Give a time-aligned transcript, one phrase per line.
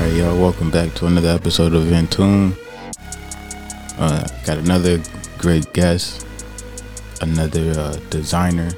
[0.00, 0.36] right, y'all.
[0.40, 2.56] Welcome back to another episode of In Tune.
[3.96, 5.00] Uh, got another
[5.38, 6.26] great guest,
[7.20, 8.72] another uh, designer.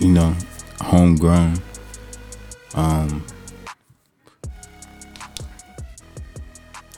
[0.00, 0.34] You know,
[0.80, 1.62] homegrown.
[2.74, 3.24] Um,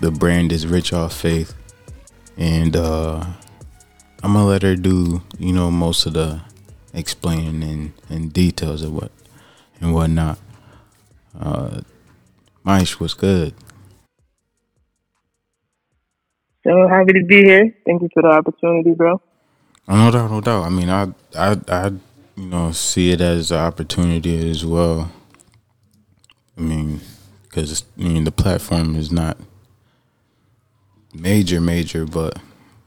[0.00, 1.54] the brand is Rich Off Faith,
[2.38, 3.26] and uh,
[4.22, 6.40] I'm gonna let her do you know most of the
[6.94, 9.12] explaining and, and details of what
[9.82, 10.38] and whatnot.
[11.38, 11.80] Uh,
[12.66, 13.54] Mysh was good.
[16.64, 17.72] So happy to be here.
[17.86, 19.22] Thank you for the opportunity, bro.
[19.88, 20.64] Oh, no doubt, no doubt.
[20.64, 21.04] I mean, I,
[21.38, 21.86] I, I,
[22.34, 25.12] you know, see it as an opportunity as well.
[26.58, 27.00] I mean,
[27.44, 29.38] because I mean the platform is not
[31.14, 32.36] major, major, but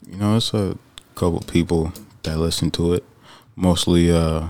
[0.06, 0.78] you know, it's a
[1.16, 3.06] couple people that listen to it.
[3.56, 4.48] Mostly, uh,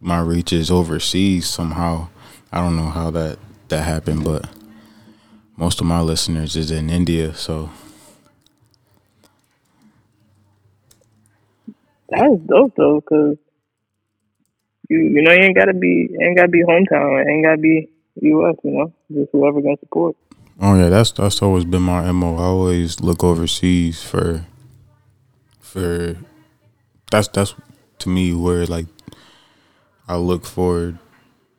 [0.00, 2.06] my reach is overseas somehow.
[2.52, 3.38] I don't know how that
[3.68, 4.48] that happened, but
[5.56, 7.70] most of my listeners is in India, so
[12.08, 13.36] That's dope though, cause
[14.88, 17.88] you you know you ain't gotta be ain't gotta be hometown, it ain't gotta be
[18.22, 18.56] U.S.
[18.62, 20.16] You know, just whoever can support.
[20.60, 22.36] Oh yeah, that's that's always been my mo.
[22.36, 24.46] I always look overseas for
[25.58, 26.16] for
[27.10, 27.54] that's that's
[27.98, 28.86] to me where like
[30.08, 30.98] I look forward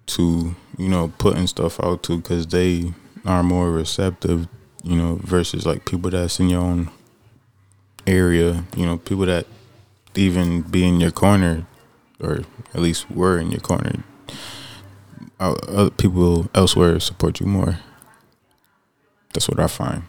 [0.07, 2.93] to you know putting stuff out to because they
[3.25, 4.47] are more receptive,
[4.83, 6.89] you know, versus like people that's in your own
[8.05, 9.45] area, you know, people that
[10.15, 11.65] even be in your corner
[12.19, 12.39] or
[12.73, 14.03] at least were in your corner.
[15.39, 17.79] Other people elsewhere support you more.
[19.33, 20.03] That's what I find.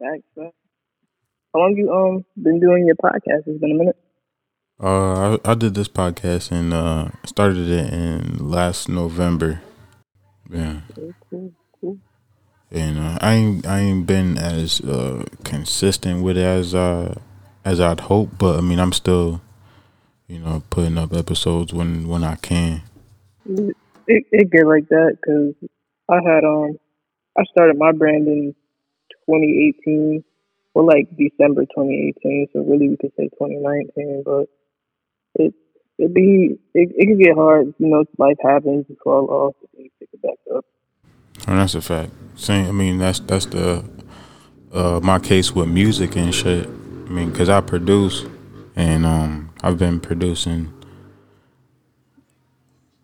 [0.00, 0.26] Thanks.
[0.36, 3.46] How long you um been doing your podcast?
[3.46, 3.96] It's been a minute.
[4.78, 9.62] Uh, I, I did this podcast and uh started it in last November.
[10.50, 10.80] Yeah,
[11.30, 11.98] Cool, cool,
[12.70, 17.18] and uh, I ain't I ain't been as uh consistent with it as uh
[17.64, 19.40] as I'd hope, but I mean I'm still,
[20.28, 22.82] you know, putting up episodes when when I can.
[23.46, 25.54] It it get like that because
[26.10, 26.78] I had um
[27.38, 28.54] I started my brand in
[29.24, 30.22] 2018,
[30.74, 32.48] or like December 2018.
[32.52, 34.50] So really we could say 2019, but
[35.38, 35.54] it
[35.98, 37.74] it be it, it could get hard.
[37.78, 40.64] You know, life happens, you fall off, and you pick it back up.
[41.46, 42.12] And that's a fact.
[42.36, 42.66] Same.
[42.66, 43.84] I mean, that's that's the
[44.72, 46.66] uh my case with music and shit.
[46.66, 48.26] I mean, cause I produce,
[48.74, 50.72] and um, I've been producing,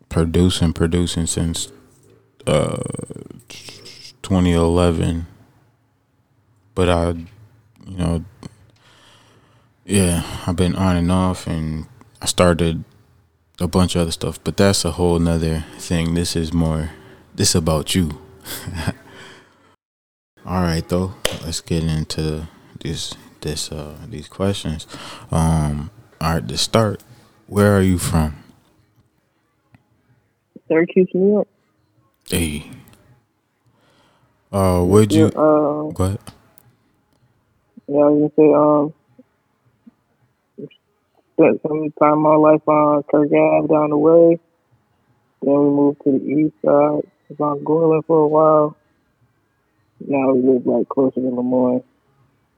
[0.09, 1.71] producing, producing since
[2.45, 2.77] uh
[4.23, 5.27] 2011.
[6.75, 8.25] But I, you know,
[9.85, 11.85] yeah, I've been on and off, and
[12.23, 12.85] I started
[13.59, 14.39] a bunch of other stuff.
[14.43, 16.13] But that's a whole nother thing.
[16.13, 16.91] This is more.
[17.35, 18.21] This about you.
[20.45, 21.15] All right, though.
[21.43, 22.47] Let's get into
[22.81, 24.87] this this uh these questions.
[25.31, 25.89] Um,
[26.21, 27.03] all right, to start,
[27.47, 28.35] where are you from?
[30.67, 31.47] Syracuse, New York.
[32.29, 32.69] Hey.
[34.51, 35.23] Uh, where'd you?
[35.25, 36.19] Yeah, uh, Go ahead.
[37.87, 38.93] yeah, I was gonna say um
[41.33, 44.39] spent some time of my life on Kirk Ave down the way.
[45.41, 47.09] Then we moved to the east side.
[47.29, 48.77] Was on Gorland for a while.
[50.05, 51.83] Now we live like closer to Lemoyne.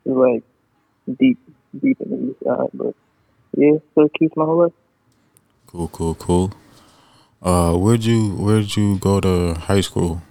[0.03, 0.43] We're like
[1.19, 1.39] deep,
[1.79, 2.69] deep in the east side.
[2.73, 2.95] But
[3.57, 4.73] yeah, Syracuse my whole life.
[5.67, 6.53] Cool, cool, cool.
[7.41, 10.21] Uh, where'd you where'd you go to high school?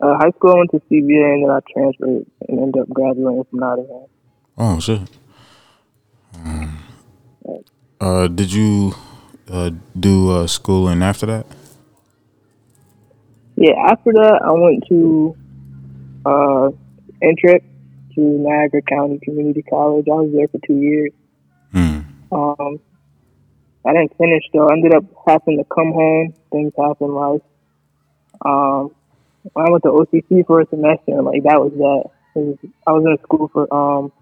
[0.00, 3.44] Uh, high school I went to CBA and then I transferred and ended up graduating
[3.50, 4.06] from Nottingham.
[4.56, 5.02] Oh shit.
[6.34, 6.78] Um,
[8.00, 8.94] uh, did you
[9.50, 11.46] uh do uh schooling after that?
[13.56, 15.36] Yeah, after that I went to
[16.24, 16.70] uh
[17.22, 17.62] Intrep
[18.14, 20.06] to Niagara County Community College.
[20.08, 21.12] I was there for two years.
[21.72, 22.00] Hmm.
[22.32, 22.80] Um,
[23.84, 24.68] I didn't finish though.
[24.68, 26.34] I ended up having to come home.
[26.52, 27.42] Things happen in life.
[28.44, 28.90] Um,
[29.56, 32.10] I went to OCC for a semester, and like that was that.
[32.34, 34.12] Was, I was in school for um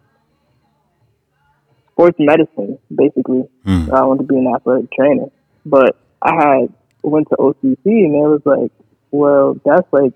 [1.98, 3.42] sports medicine, basically.
[3.64, 3.92] Hmm.
[3.92, 5.26] I wanted to be an athletic trainer,
[5.66, 6.72] but I had
[7.02, 8.70] went to OCC, and it was like,
[9.10, 10.12] well, that's like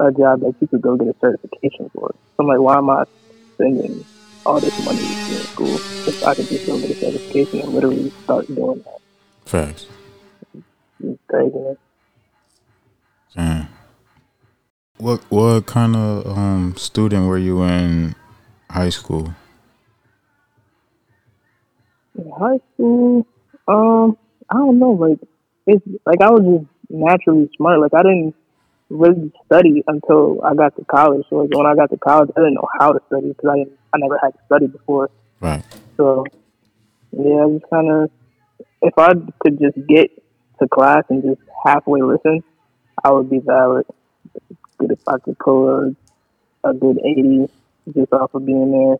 [0.00, 2.08] a job that you could go get a certification for.
[2.08, 3.04] So I'm like, why am I
[3.54, 4.02] spending
[4.46, 8.10] all this money in school if I could just go get a certification and literally
[8.24, 9.00] start doing that?
[9.44, 9.86] Facts.
[11.04, 11.76] It's crazy.
[13.36, 13.68] Man.
[14.96, 18.14] What what kind of um student were you in
[18.70, 19.34] high school?
[22.18, 23.26] In high school,
[23.68, 24.16] um,
[24.48, 25.18] I don't know, like
[25.66, 27.80] it's like I was just naturally smart.
[27.80, 28.34] Like I didn't
[28.88, 31.26] really study until I got to college.
[31.28, 33.58] So like, when I got to college, I didn't know how to study because I
[33.58, 35.10] didn't, I never had to study before.
[35.40, 35.64] Right.
[35.96, 36.24] So
[37.12, 38.10] yeah, I just kind of
[38.82, 40.10] if I could just get
[40.60, 42.42] to class and just halfway listen,
[43.02, 43.86] I would be valid.
[44.78, 47.48] Good if I could pull a, a good eighty
[47.92, 48.96] just off of being there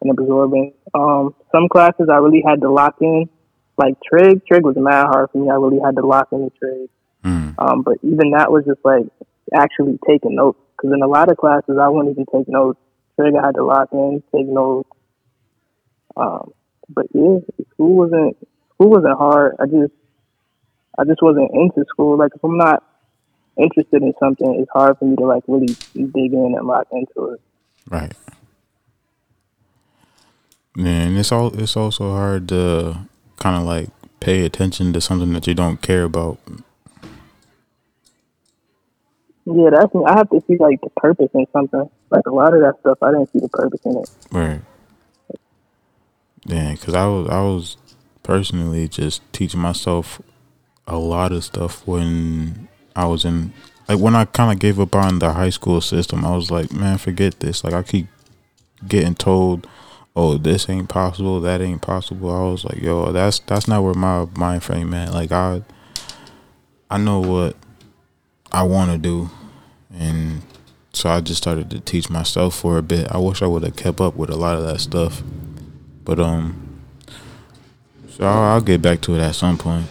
[0.00, 0.74] and absorbing.
[0.94, 3.28] Um, some classes I really had to lock in,
[3.76, 4.42] like trig.
[4.46, 5.50] Trig was mad hard for me.
[5.50, 6.88] I really had to lock in the trig.
[7.24, 7.54] Mm.
[7.58, 9.06] Um, but even that was just like
[9.54, 10.58] actually taking notes.
[10.76, 12.78] Because in a lot of classes, I wouldn't even take notes.
[13.16, 14.88] Trig, I had to lock in, take notes.
[16.16, 16.52] Um,
[16.88, 17.38] but yeah,
[17.74, 18.36] school wasn't
[18.74, 19.56] school wasn't hard.
[19.60, 19.92] I just
[20.98, 22.16] I just wasn't into school.
[22.16, 22.84] Like if I'm not
[23.56, 27.32] interested in something, it's hard for me to like really dig in and lock into
[27.32, 27.40] it.
[27.90, 28.12] Right.
[30.78, 33.08] Man, it's all it's also hard to
[33.40, 33.88] kind of like
[34.20, 36.38] pay attention to something that you don't care about.
[39.44, 40.04] Yeah, that's me.
[40.06, 41.90] I have to see like the purpose in something.
[42.10, 44.10] Like a lot of that stuff, I didn't see the purpose in it.
[44.30, 44.60] Right.
[46.46, 47.76] Yeah, because I was I was
[48.22, 50.22] personally just teaching myself
[50.86, 53.52] a lot of stuff when I was in
[53.88, 56.24] like when I kind of gave up on the high school system.
[56.24, 57.64] I was like, man, forget this.
[57.64, 58.06] Like I keep
[58.86, 59.66] getting told,
[60.18, 62.34] oh, this ain't possible, that ain't possible.
[62.34, 65.12] I was like, yo, that's that's not where my mind frame at.
[65.12, 65.62] Like I
[66.90, 67.56] I know what
[68.50, 69.30] I want to do,
[69.96, 70.42] and
[70.92, 73.06] so I just started to teach myself for a bit.
[73.12, 75.22] I wish I would have kept up with a lot of that stuff,
[76.04, 76.80] but um,
[78.10, 79.86] so I'll, I'll get back to it at some point.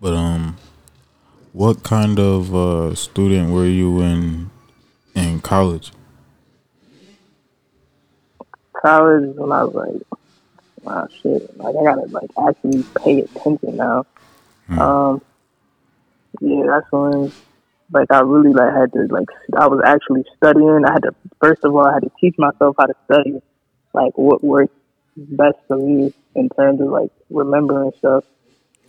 [0.00, 0.58] But um,
[1.52, 4.50] what kind of uh, student were you in
[5.16, 5.90] in college?
[8.80, 10.20] College when I was like,
[10.82, 14.06] wow, shit, like I gotta like actually pay attention now.
[14.66, 14.78] Hmm.
[14.78, 15.22] Um,
[16.40, 17.32] yeah, that's when
[17.92, 20.84] like I really like had to like I was actually studying.
[20.86, 23.40] I had to first of all I had to teach myself how to study,
[23.92, 24.74] like what worked
[25.16, 28.24] best for me in terms of like remembering stuff.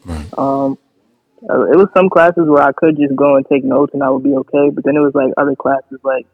[0.06, 0.28] Right.
[0.38, 0.78] Um,
[1.50, 4.10] uh, it was some classes where I could just go and take notes and I
[4.10, 6.26] would be okay, but then it was like other classes like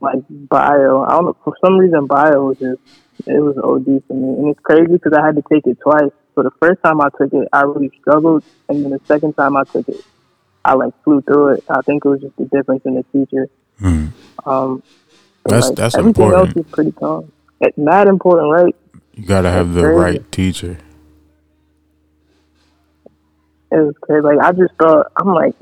[0.00, 1.02] like bio.
[1.02, 2.80] I don't know for some reason bio was just
[3.26, 6.10] it was OD for me, and it's crazy because I had to take it twice.
[6.34, 9.56] So the first time I took it, I really struggled, and then the second time
[9.56, 10.02] I took it,
[10.64, 11.64] I like flew through it.
[11.68, 13.48] I think it was just the difference in the teacher.
[13.78, 14.06] Hmm.
[14.46, 14.82] Um,
[15.44, 16.56] That's- like, that's everything important.
[16.56, 17.32] else is pretty calm.
[17.60, 18.74] It's not important, right?
[19.14, 19.98] You gotta have the crazy.
[20.00, 20.78] right teacher.
[23.72, 24.22] It was crazy.
[24.22, 25.54] Like I just thought, I'm like,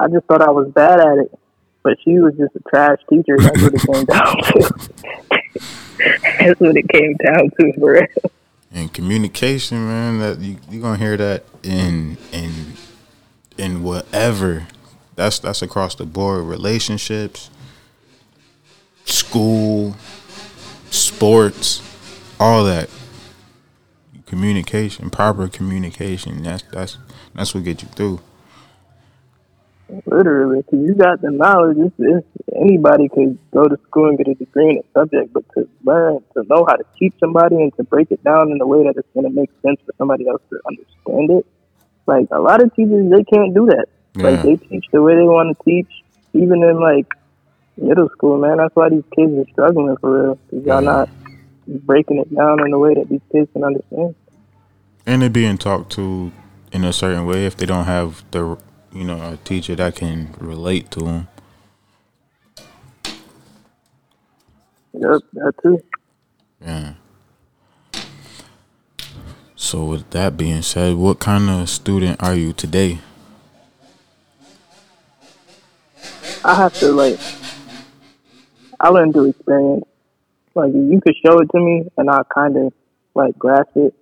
[0.00, 1.38] I just thought I was bad at it,
[1.82, 3.36] but she was just a trash teacher.
[3.38, 4.90] That's what it came down to.
[6.38, 8.06] That's what it came down to, for real.
[8.72, 12.74] And communication, man, that you you gonna hear that in in
[13.58, 14.68] in whatever.
[15.16, 16.44] That's that's across the board.
[16.44, 17.50] Relationships,
[19.04, 19.96] school,
[20.90, 21.82] sports,
[22.38, 22.88] all that.
[24.26, 26.42] Communication, proper communication.
[26.44, 26.98] That's that's
[27.34, 28.20] that's what get you through.
[30.06, 31.76] Literally, because you got the knowledge.
[31.78, 35.44] It's, it's, anybody could go to school and get a degree in a subject, but
[35.54, 38.66] to learn, to know how to teach somebody and to break it down in a
[38.66, 41.46] way that it's going to make sense for somebody else to understand it.
[42.06, 43.86] Like a lot of teachers, they can't do that.
[44.14, 44.30] Yeah.
[44.30, 45.90] Like they teach the way they want to teach,
[46.34, 47.06] even in like
[47.76, 48.38] middle school.
[48.38, 50.38] Man, that's why these kids are struggling for real.
[50.50, 50.90] Because y'all Yeah.
[50.90, 51.08] not
[51.66, 54.14] breaking it down in a way that these kids can understand.
[55.06, 56.32] And they're being talked to
[56.72, 58.56] in a certain way if they don't have the
[58.92, 61.28] you know a teacher that can relate to them.
[64.92, 65.82] Yep, that too.
[66.60, 66.94] Yeah.
[69.54, 72.98] So with that being said, what kind of student are you today?
[76.44, 77.20] I have to like
[78.80, 79.84] I learned through experience.
[80.54, 82.72] Like you could show it to me and I kind of
[83.14, 83.94] like grasp it,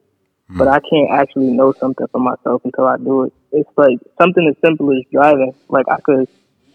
[0.50, 3.33] but I can't actually know something for myself until I do it.
[3.52, 5.55] It's like something as simple as driving.
[5.69, 6.28] Like I could,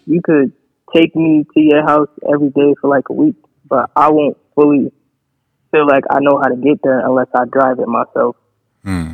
[0.05, 0.53] you could
[0.95, 3.35] take me to your house every day for like a week,
[3.67, 4.91] but I won't fully
[5.71, 8.35] feel like I know how to get there unless I drive it myself.
[8.83, 9.13] Hmm.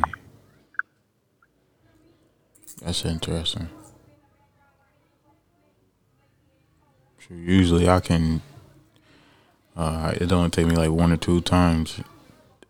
[2.82, 3.68] That's interesting.
[7.20, 8.42] So usually I can.
[9.76, 12.00] Uh, it only take me like one or two times,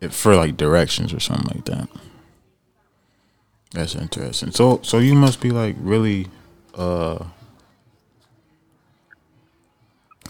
[0.08, 1.88] for like directions or something like that.
[3.72, 4.50] That's interesting.
[4.50, 6.26] So so you must be like really,
[6.74, 7.24] uh,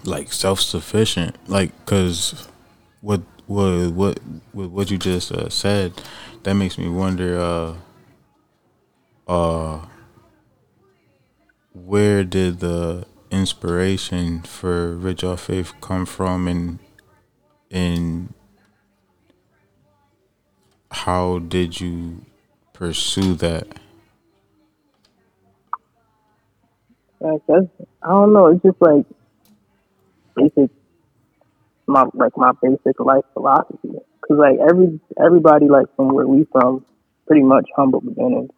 [0.04, 2.48] like self sufficient, like because
[3.00, 4.18] what what what
[4.52, 5.92] what what you just uh, said,
[6.42, 7.40] that makes me wonder.
[7.40, 7.74] Uh,
[9.30, 9.86] uh,
[11.72, 16.78] where did the inspiration for Rich Off Faith come from, and
[17.70, 18.34] and
[20.90, 22.24] how did you
[22.72, 23.66] pursue that?
[27.20, 27.66] Like that's,
[28.02, 28.46] I don't know.
[28.46, 29.04] It's just like
[30.34, 30.70] basic,
[31.86, 33.90] my like my basic life philosophy.
[34.26, 36.84] Cause like every everybody like from where we from,
[37.26, 38.50] pretty much humble beginnings.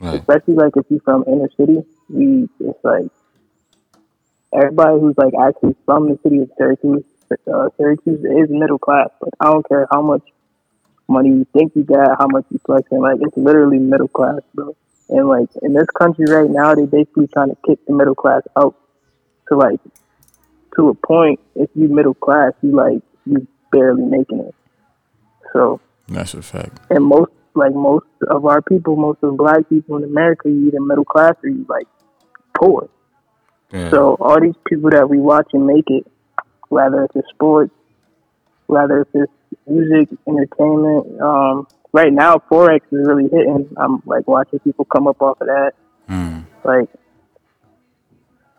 [0.00, 0.20] Right.
[0.20, 3.06] Especially like if you from inner city, we it's like
[4.52, 7.04] everybody who's like actually from the city of Syracuse.
[7.50, 10.22] Uh, Syracuse is middle class, but I don't care how much
[11.12, 13.00] money you think you got, how much you flexing.
[13.00, 14.74] Like it's literally middle class, bro.
[15.08, 18.42] And like in this country right now, they basically trying to kick the middle class
[18.56, 18.74] out
[19.48, 19.80] to like
[20.76, 21.40] to a point.
[21.54, 24.54] If you middle class, you like you barely making it.
[25.52, 26.80] So That's a fact.
[26.90, 30.68] and most like most of our people, most of the black people in America, you
[30.68, 31.86] either middle class or you like
[32.54, 32.88] poor.
[33.70, 33.90] Yeah.
[33.90, 36.06] So all these people that we watch and make it,
[36.68, 37.72] whether it's a sports,
[38.72, 39.30] whether it's just
[39.66, 43.68] music, entertainment, um, right now forex is really hitting.
[43.76, 45.72] I'm like watching people come up off of that.
[46.08, 46.46] Mm.
[46.64, 46.88] Like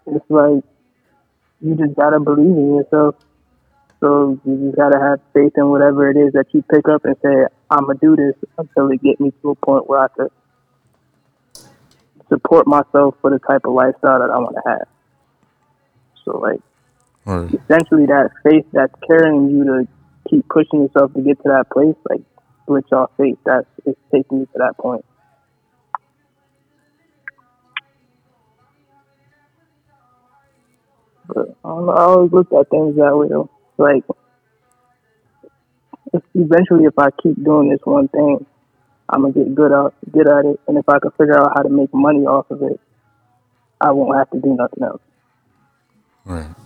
[0.05, 0.63] it's like
[1.61, 3.15] you just gotta believe in yourself.
[3.99, 7.15] So you just gotta have faith in whatever it is that you pick up and
[7.23, 10.31] say, I'm gonna do this until it get me to a point where I could
[12.29, 14.87] support myself for the type of lifestyle that I want to have.
[16.23, 16.61] So like
[17.25, 19.87] Or essentially that faith that's carrying you to
[20.29, 22.21] keep pushing yourself to get to that place, like
[22.65, 25.03] Rich off faith, that's it's taking you to that point.
[31.27, 33.49] But I, know, I always look at things that way though.
[33.77, 34.03] Like
[36.13, 38.45] if, eventually if I keep doing this one thing,
[39.09, 41.63] I'm gonna get good at good at it and if I can figure out how
[41.63, 42.79] to make money off of it,
[43.81, 45.01] I won't have to do nothing else.
[46.23, 46.62] right.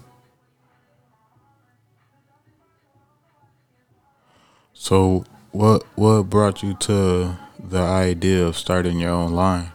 [4.87, 9.73] So what what brought you to the idea of starting your own line?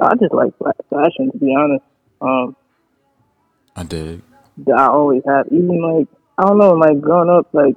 [0.00, 1.84] I just like fa- fashion, to be honest.
[2.20, 2.56] Um,
[3.76, 4.22] I did.
[4.76, 5.46] I always have.
[5.52, 7.76] Even like I don't know, like growing up, like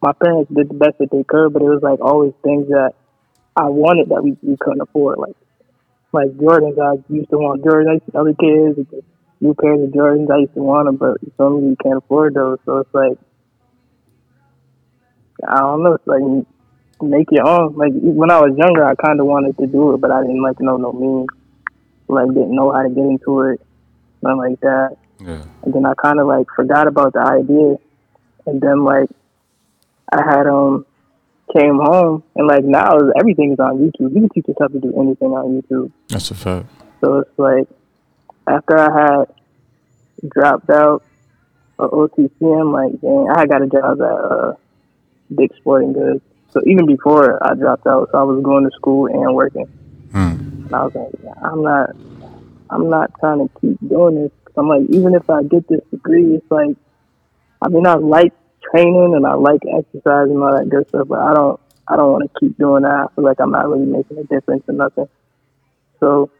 [0.00, 2.94] my parents did the best that they could, but it was like always things that
[3.54, 5.18] I wanted that we, we couldn't afford.
[5.18, 5.36] Like
[6.14, 7.90] like Jordans, I used to want Jordans.
[7.90, 9.04] I used to tell the kids,
[9.42, 11.98] new pairs of Jordans, I used to want them, but you feel me, you can't
[11.98, 12.56] afford those.
[12.64, 13.18] So it's like
[15.48, 15.94] I don't know.
[15.94, 16.22] It's like
[17.02, 17.74] make your own.
[17.76, 20.42] Like when I was younger, I kind of wanted to do it, but I didn't
[20.42, 21.28] like know no means.
[22.08, 23.60] Like didn't know how to get into it,
[24.22, 24.96] nothing like that.
[25.20, 25.44] Yeah.
[25.62, 27.76] And then I kind of like forgot about the idea,
[28.46, 29.08] and then like
[30.12, 30.84] I had um
[31.56, 34.14] came home and like now everything is on YouTube.
[34.14, 35.92] You can teach yourself to do anything on YouTube.
[36.08, 36.66] That's a fact.
[37.00, 37.68] So it's like
[38.46, 39.24] after I had
[40.28, 41.02] dropped out
[41.78, 44.54] of OCC, I'm like, dang, I got a job at uh,
[45.36, 46.22] Dick's Sporting Goods.
[46.50, 49.66] So even before I dropped out, so I was going to school and working.
[50.12, 50.66] Hmm.
[50.66, 51.90] And I was like, I'm not,
[52.70, 54.32] I'm not trying to keep doing this.
[54.56, 56.76] I'm like, even if I get this degree, it's like,
[57.62, 58.34] I mean, I like
[58.70, 62.12] training and I like exercise and all that good stuff, but I don't, I don't
[62.12, 63.08] want to keep doing that.
[63.10, 65.08] I feel like I'm not really making a difference or nothing.
[66.00, 66.30] So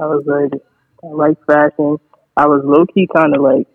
[0.00, 0.60] I was like,
[1.02, 1.98] I like fashion.
[2.36, 3.68] I was low key kind of like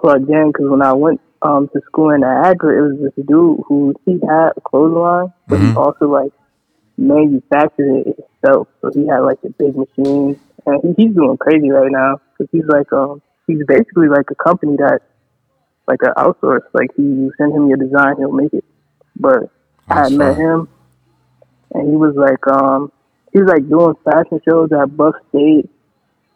[0.00, 3.60] plugged in because when I went um to school in Niagara, it was this dude
[3.68, 5.76] who he had a clothing line, but he Mhm.
[5.76, 6.32] also like
[6.98, 8.68] manufactured it himself.
[8.80, 12.50] So he had like a big machine, and he, he's doing crazy right now because
[12.52, 15.00] he's like um he's basically like a company that
[15.88, 16.62] like an outsource.
[16.74, 18.64] Like he you send him your design, he'll make it.
[19.16, 19.50] But
[19.90, 20.68] I had met him,
[21.72, 22.90] and he was like um
[23.32, 25.68] he was like doing fashion shows at Buff State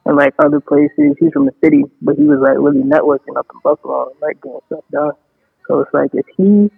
[0.06, 1.16] and like other places.
[1.18, 4.40] He's from the city, but he was like really networking up in Buffalo and like
[4.40, 5.12] getting stuff done.
[5.68, 6.70] So it's like if he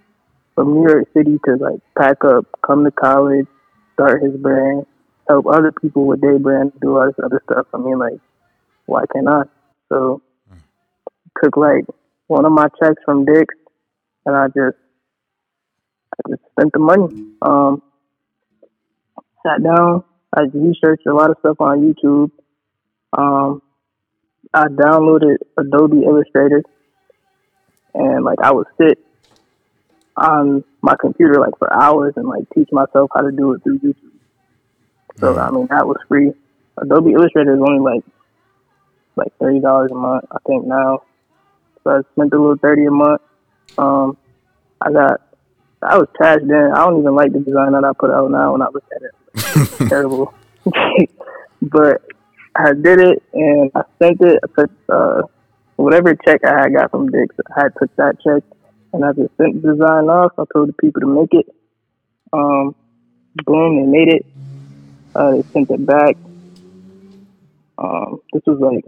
[0.54, 3.46] from New York City could like pack up, come to college,
[3.92, 4.86] start his brand,
[5.28, 7.66] help other people with their brand, do all this other stuff.
[7.74, 8.18] I mean, like,
[8.86, 9.42] why can't I?
[9.90, 10.22] So
[11.44, 11.84] took like
[12.26, 13.54] one of my checks from Dick's,
[14.24, 14.76] and I just
[16.14, 17.34] I just spent the money.
[17.42, 17.82] Um,
[19.46, 20.02] sat down.
[20.34, 22.30] I researched a lot of stuff on YouTube.
[23.12, 23.62] Um,
[24.52, 26.62] I downloaded Adobe Illustrator,
[27.94, 28.98] and like I would sit
[30.16, 33.78] on my computer like for hours and like teach myself how to do it through
[33.78, 33.94] YouTube.
[35.18, 36.32] So I mean that was free.
[36.76, 38.04] Adobe Illustrator is only like
[39.16, 41.02] like thirty dollars a month, I think now.
[41.84, 43.22] So I spent a little thirty a month.
[43.76, 44.16] Um,
[44.80, 45.20] I got
[45.82, 46.72] I was trash then.
[46.74, 49.02] I don't even like the design that I put out now when I look at
[49.02, 49.88] it.
[49.88, 50.34] terrible.
[51.62, 52.02] but
[52.56, 54.40] I did it and I sent it.
[54.42, 55.22] I took uh,
[55.76, 57.36] whatever check I had got from Dick's.
[57.56, 58.42] I had took that check
[58.92, 60.32] and I just sent the design off.
[60.38, 61.46] I told the people to make it.
[62.32, 62.74] Um,
[63.44, 64.26] boom, they made it.
[65.14, 66.16] Uh, they sent it back.
[67.78, 68.84] Um, this was like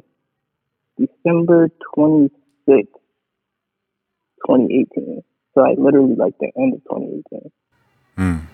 [0.99, 2.31] December 26th,
[4.47, 5.23] 2018.
[5.55, 7.53] So like literally like the end of 2018.
[8.19, 8.47] Mm.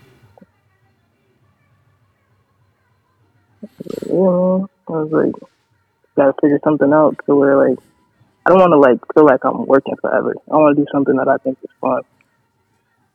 [4.05, 5.35] Yeah, I was like,
[6.15, 7.79] gotta figure something out to where like
[8.45, 10.33] I don't want to like feel like I'm working forever.
[10.49, 12.01] I want to do something that I think is fun.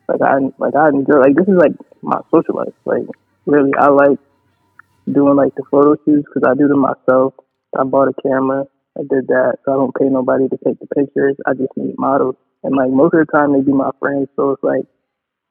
[0.08, 2.76] Like I like I enjoy like this is like my social life.
[2.84, 3.08] Like
[3.46, 4.18] really, I like
[5.10, 7.34] doing like the photo shoots because I do them myself.
[7.72, 8.66] I bought a camera.
[8.98, 11.36] I did that, so I don't pay nobody to take the pictures.
[11.46, 14.28] I just need models, and like most of the time they be my friends.
[14.36, 14.84] So it's like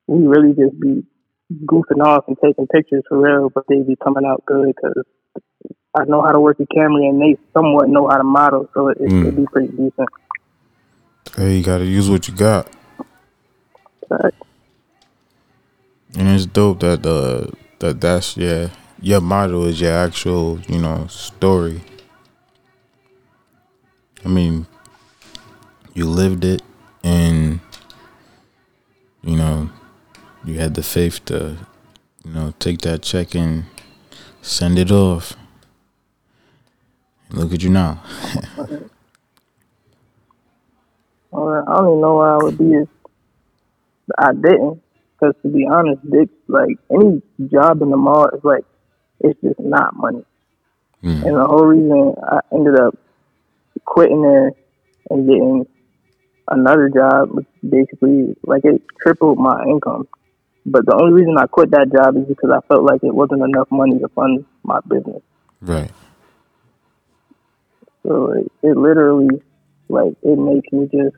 [0.05, 1.01] we really just be
[1.65, 5.03] goofing off and taking pictures for real, but they be coming out good because
[5.93, 8.87] I know how to work the camera and they somewhat know how to model, so
[8.87, 9.21] it, mm.
[9.21, 10.09] it'd be pretty decent.
[11.35, 12.69] Hey, you gotta use what you got.
[14.09, 14.33] Right.
[16.17, 18.69] And it's dope that uh that that's yeah
[19.01, 21.81] your model is your actual you know story.
[24.23, 24.67] I mean,
[25.93, 26.61] you lived it,
[27.03, 27.59] and
[29.23, 29.69] you know
[30.45, 31.57] you had the faith to
[32.23, 33.65] you know take that check and
[34.41, 35.35] send it off.
[37.31, 38.03] Look at you now.
[41.31, 42.89] well, I don't even know where I would be if
[44.17, 44.81] I didn't.
[45.13, 48.65] Because to be honest, Dick, like any job in the mall is like,
[49.19, 50.25] it's just not money.
[51.03, 51.25] Mm.
[51.25, 52.97] And the whole reason I ended up
[53.85, 54.51] quitting there
[55.09, 55.67] and getting
[56.47, 60.07] another job was basically like it tripled my income.
[60.65, 63.43] But the only reason I quit that job is because I felt like it wasn't
[63.43, 65.21] enough money to fund my business.
[65.61, 65.91] Right.
[68.03, 69.41] So it, it literally,
[69.89, 71.15] like, it makes me just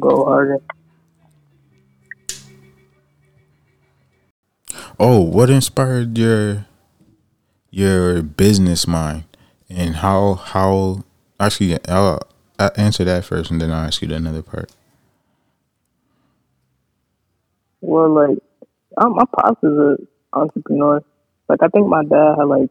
[0.00, 0.58] go harder.
[4.98, 6.66] Oh, what inspired your
[7.70, 9.24] your business mind,
[9.68, 11.02] and how how
[11.40, 12.22] actually I'll,
[12.58, 14.70] I'll answer that first, and then I'll ask you the another part.
[17.80, 18.38] Well, like,
[18.96, 21.02] I'm, my pops is an entrepreneur.
[21.48, 22.70] Like, I think my dad had like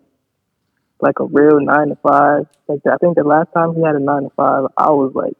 [1.04, 2.48] like a real nine to five.
[2.68, 5.36] Like I think the last time he had a nine to five, I was like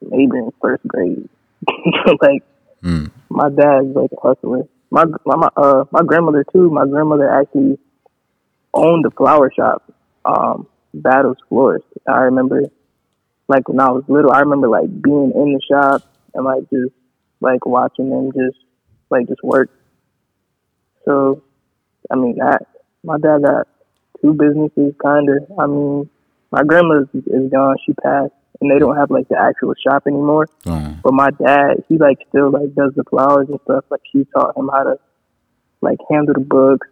[0.00, 1.28] maybe in first grade.
[2.22, 2.44] like
[2.82, 3.10] mm.
[3.28, 4.62] my dad's like a hustler.
[4.90, 6.70] My my uh my grandmother too.
[6.70, 7.78] My grandmother actually
[8.72, 9.82] owned a flower shop,
[10.24, 11.86] um, Battles Florist.
[12.06, 12.62] I remember
[13.48, 16.94] like when I was little, I remember like being in the shop and like just
[17.40, 18.58] like watching them just
[19.10, 19.70] like just work.
[21.04, 21.42] So
[22.08, 22.68] I mean that
[23.02, 23.66] my dad got
[24.24, 25.58] two businesses, kind of.
[25.58, 26.08] I mean,
[26.50, 30.48] my grandma is gone; she passed, and they don't have like the actual shop anymore.
[30.64, 31.02] Mm.
[31.02, 33.84] But my dad, he like still like does the flowers and stuff.
[33.90, 34.98] Like she taught him how to
[35.80, 36.88] like handle the books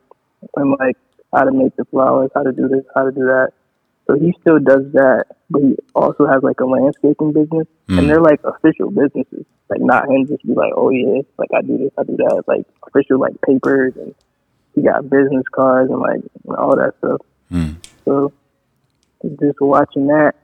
[0.57, 0.97] and like
[1.33, 3.53] how to make the flowers, how to do this, how to do that.
[4.07, 7.99] So he still does that, but he also has like a landscaping business, mm.
[7.99, 9.47] and they're like official businesses.
[9.71, 12.45] Like not him just be like, oh yeah, like I do this, I do that.
[12.47, 14.15] like official like papers and
[14.75, 16.21] he got business cards and like
[16.59, 17.21] all that stuff.
[17.51, 17.77] Mm.
[18.05, 18.33] So
[19.41, 20.35] just watching that,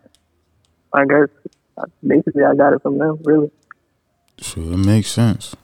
[0.92, 1.28] I guess
[2.06, 3.18] basically I got it from them.
[3.24, 3.50] Really.
[4.38, 5.56] Sure, it makes sense.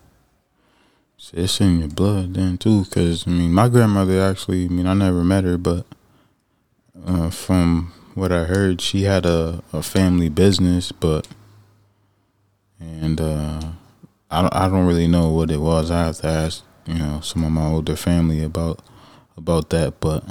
[1.32, 4.66] It's in your blood then too, because I mean, my grandmother actually.
[4.66, 5.86] I mean, I never met her, but
[7.06, 11.26] uh, from what I heard, she had a, a family business, but
[12.78, 13.72] and uh,
[14.30, 15.90] I I don't really know what it was.
[15.90, 18.80] I have to ask you know some of my older family about
[19.36, 20.24] about that but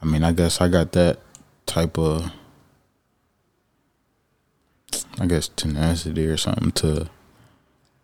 [0.00, 1.18] i mean i guess i got that
[1.66, 2.30] type of
[5.18, 7.08] i guess tenacity or something to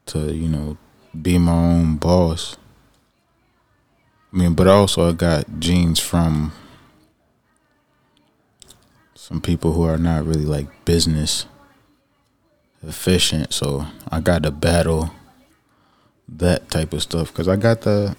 [0.07, 0.77] to you know
[1.21, 2.57] be my own boss.
[4.33, 6.53] I mean but also i got genes from
[9.15, 11.47] some people who are not really like business
[12.83, 15.11] efficient so i got to battle
[16.29, 18.17] that type of stuff because I got the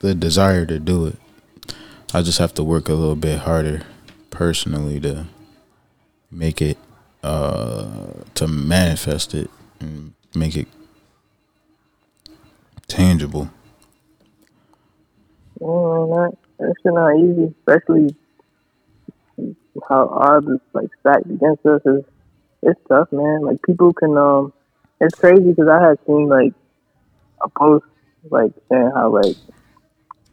[0.00, 1.16] the desire to do it.
[2.12, 3.82] I just have to work a little bit harder
[4.30, 5.26] personally to
[6.30, 6.78] make it
[7.22, 10.68] uh to manifest it and make it
[12.88, 13.50] tangible.
[15.58, 18.16] Well, not it's not easy, especially
[19.88, 21.82] how odds like stacked against us.
[21.84, 22.04] Is
[22.62, 23.42] it's tough, man.
[23.42, 24.52] Like people can um,
[25.00, 26.52] it's crazy because I had seen like
[27.42, 27.84] a post
[28.30, 29.36] like saying how like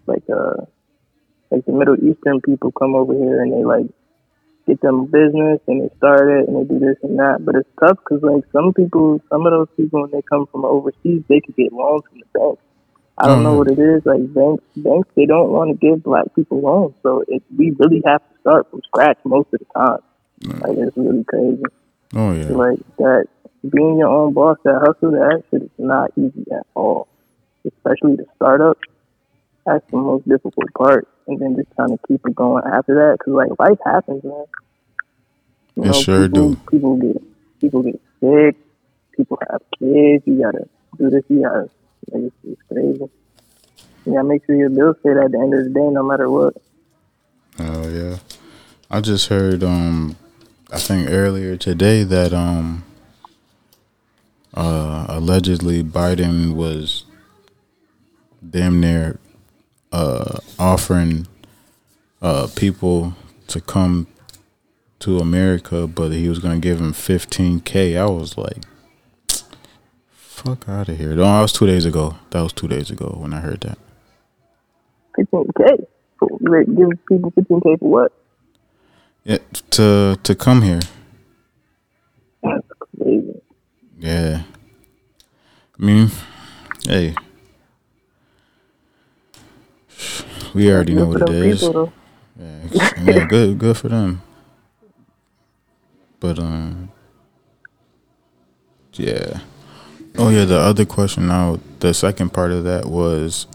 [0.07, 0.65] like uh
[1.51, 3.85] like the Middle Eastern people come over here and they like
[4.65, 7.39] get them business and they start it and they do this and that.
[7.45, 10.65] But it's tough because like some people, some of those people when they come from
[10.65, 12.59] overseas, they could get loans from the bank.
[13.17, 14.03] I don't know what it is.
[14.05, 18.01] Like banks, banks, they don't want to give black people loans, so it, we really
[18.05, 19.99] have to start from scratch most of the time.
[20.61, 21.63] Like it's really crazy.
[22.15, 22.49] Oh yeah.
[22.49, 23.27] Like that,
[23.69, 27.07] being your own boss, that hustle, that shit is not easy at all.
[27.65, 28.77] Especially the startup.
[29.65, 33.17] That's the most difficult part, and then just trying to keep it going after that.
[33.17, 34.45] Because like life happens, man.
[35.75, 36.61] You it know, sure people, do.
[36.69, 38.57] People get people get sick.
[39.15, 40.23] People have kids.
[40.27, 41.23] You gotta do this.
[41.29, 41.69] You gotta
[42.11, 43.09] like, it's, it's crazy.
[44.05, 46.55] Yeah, make sure your bills paid at the end of the day, no matter what.
[47.59, 48.17] Oh yeah,
[48.91, 49.63] I just heard.
[49.63, 50.17] Um,
[50.69, 52.83] I think earlier today that um,
[54.53, 57.05] uh, allegedly Biden was
[58.47, 59.19] damn near
[59.91, 61.27] uh offering
[62.21, 63.15] uh people
[63.47, 64.07] to come
[64.99, 67.97] to America, but he was gonna give him 15k.
[67.97, 68.63] I was like,
[70.11, 71.09] fuck out of here.
[71.09, 72.15] No, that was two days ago.
[72.31, 73.77] That was two days ago when I heard that.
[75.19, 75.85] 15k.
[76.75, 78.13] Give people 15k for what?
[79.25, 79.37] Yeah,
[79.71, 80.79] to to come here.
[82.41, 83.41] That's crazy.
[84.03, 84.43] Yeah.
[85.79, 86.11] I mean,
[86.85, 87.15] hey,
[90.53, 91.61] we already know what it is.
[91.61, 91.93] People,
[92.37, 94.21] yeah, yeah, good, good for them.
[96.19, 96.91] But um,
[98.95, 99.39] yeah.
[100.17, 103.47] Oh yeah, the other question now, the second part of that was,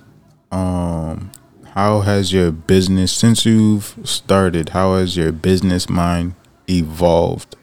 [0.50, 1.30] um,
[1.74, 4.70] how has your business since you've started?
[4.70, 6.36] How has your business mind
[6.70, 7.54] evolved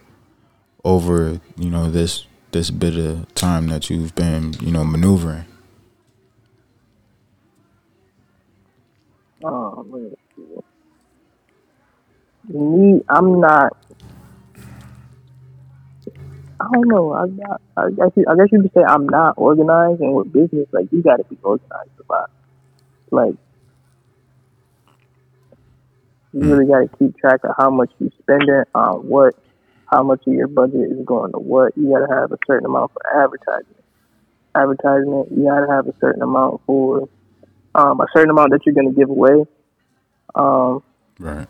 [0.83, 5.43] over you know this this bit of time that you've been you know maneuvering?
[9.43, 10.15] Oh man,
[12.47, 13.75] me, I'm not
[16.57, 17.11] I don't know.
[17.11, 20.31] I, I, I guess you, I guess you could say I'm not organized, and with
[20.31, 22.31] business, like you got to be organized about.
[23.11, 23.35] Like
[26.31, 26.51] you mm.
[26.51, 29.35] really got to keep track of how much you spending on what,
[29.95, 31.77] how much of your budget is going to what.
[31.77, 33.75] You got to have a certain amount for advertising.
[34.53, 37.09] Advertisement, you got to have a certain amount for
[37.73, 39.45] um, a certain amount that you're going to give away.
[40.33, 40.83] Um,
[41.19, 41.47] right.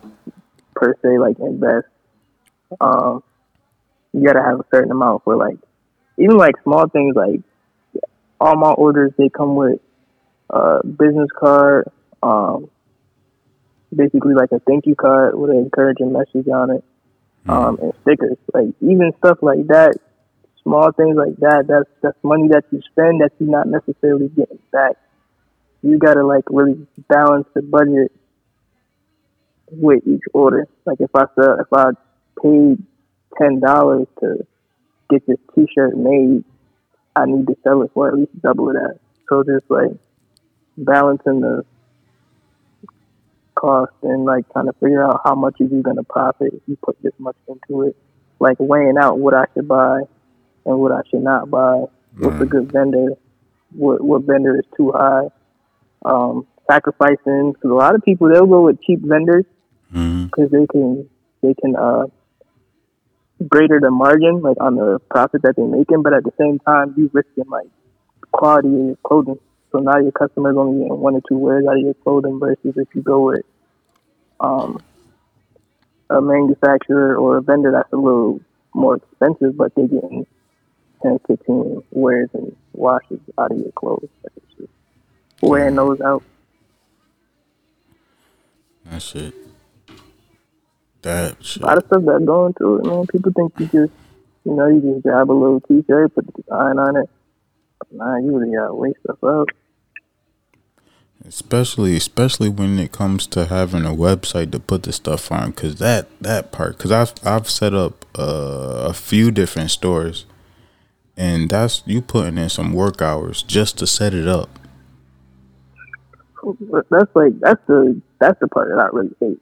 [0.76, 1.88] Per se, like invest.
[2.80, 3.24] Um,
[4.16, 5.58] you gotta have a certain amount for like
[6.18, 7.42] even like small things like
[8.40, 9.80] all my orders they come with
[10.50, 11.90] a business card,
[12.24, 12.70] um,
[13.94, 16.84] basically like a thank you card with an encouraging message on it.
[17.48, 18.38] Um, and stickers.
[18.54, 19.96] Like even stuff like that,
[20.64, 21.66] small things like that.
[21.68, 24.98] That's that's money that you spend that you're not necessarily getting back.
[25.82, 28.12] You gotta like really balance the budget
[29.72, 30.68] with each order.
[30.86, 31.92] Like if I sell, if I
[32.42, 32.84] paid
[33.40, 34.46] ten dollars to
[35.10, 36.44] get this T-shirt made,
[37.16, 39.00] I need to sell it for at least double that.
[39.30, 39.92] So just like
[40.78, 41.66] balancing the
[43.66, 46.62] cost and like trying to figure out how much are you going to profit if
[46.68, 47.96] you put this much into it.
[48.40, 50.02] Like weighing out what I should buy
[50.66, 51.86] and what I should not buy.
[52.18, 53.08] What's a good vendor?
[53.72, 55.28] What what vendor is too high?
[56.04, 59.46] Um, sacrificing because a lot of people they'll go with cheap vendors
[59.90, 60.56] because mm-hmm.
[60.56, 61.10] they can
[61.42, 62.06] they can uh,
[63.48, 66.94] greater the margin, like on the profit that they're making, but at the same time,
[66.98, 67.68] you're risking like
[68.32, 69.40] quality of your clothing.
[69.72, 72.74] So now your customer's only getting one or two wears out of your clothing versus
[72.78, 73.46] if you go with
[74.40, 74.82] um,
[76.10, 78.42] a manufacturer or a vendor that's a little
[78.74, 80.26] more expensive, but they're getting
[81.02, 84.10] 10, 15 wears and washes out of your clothes.
[85.42, 86.24] Wearing those out.
[88.86, 89.34] That's it.
[91.02, 91.64] That shit.
[91.64, 93.06] A lot of stuff that going through it, man.
[93.08, 93.94] People think you just,
[94.44, 97.10] you know, you just grab a little t-shirt, put the design on it.
[97.92, 99.48] Nah, you really gotta weigh stuff up.
[101.28, 105.80] Especially, especially when it comes to having a website to put the stuff on, because
[105.80, 110.26] that that part, because I've I've set up uh, a few different stores,
[111.18, 114.50] and that's you putting in some work hours just to set it up.
[116.92, 119.40] That's like that's the that's the part that I really hate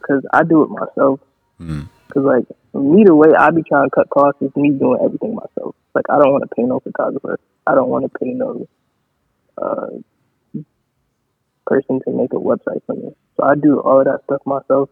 [0.00, 1.20] because I do it myself.
[1.58, 2.24] Because mm.
[2.24, 5.76] like me, the way I be trying to cut costs is me doing everything myself.
[5.94, 7.38] Like I don't want to pay no photographer.
[7.66, 8.66] I don't want to pay no
[9.58, 9.86] uh,
[11.70, 13.14] person to make a website for me.
[13.36, 14.90] So I do all that stuff myself.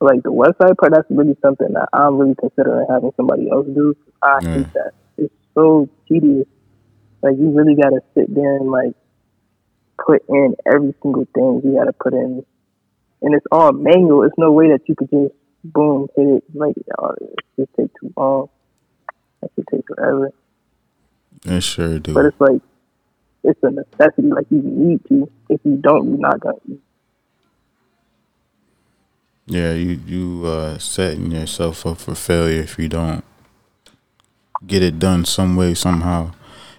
[0.00, 3.94] Like the website part, that's really something that I'm really considering having somebody else do.
[4.22, 4.92] I hate that.
[5.18, 6.46] It's so tedious.
[7.20, 8.94] Like you really gotta sit there and like
[10.06, 12.46] put in every single thing you gotta put in,
[13.20, 14.22] and it's all manual.
[14.22, 17.90] It's no way that you could just boom hit it like oh, it just take
[18.00, 18.48] too long.
[19.42, 20.30] That should take forever.
[21.44, 22.14] It sure do.
[22.14, 22.62] But it's like
[23.44, 24.28] it's a necessity.
[24.28, 25.30] Like you need to.
[25.48, 26.80] If you don't, you're not gonna eat.
[29.46, 33.24] Yeah, you you uh, setting yourself up for failure if you don't
[34.66, 36.32] get it done some way somehow.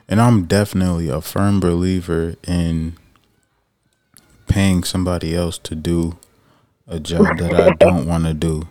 [0.08, 2.97] And I'm definitely a firm believer in
[4.47, 6.17] paying somebody else to do
[6.88, 8.67] a job that I don't want to do.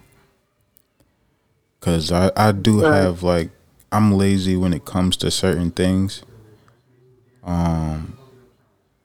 [1.81, 3.51] Cause I I do have like
[3.91, 6.23] I'm lazy when it comes to certain things.
[7.43, 8.17] Um,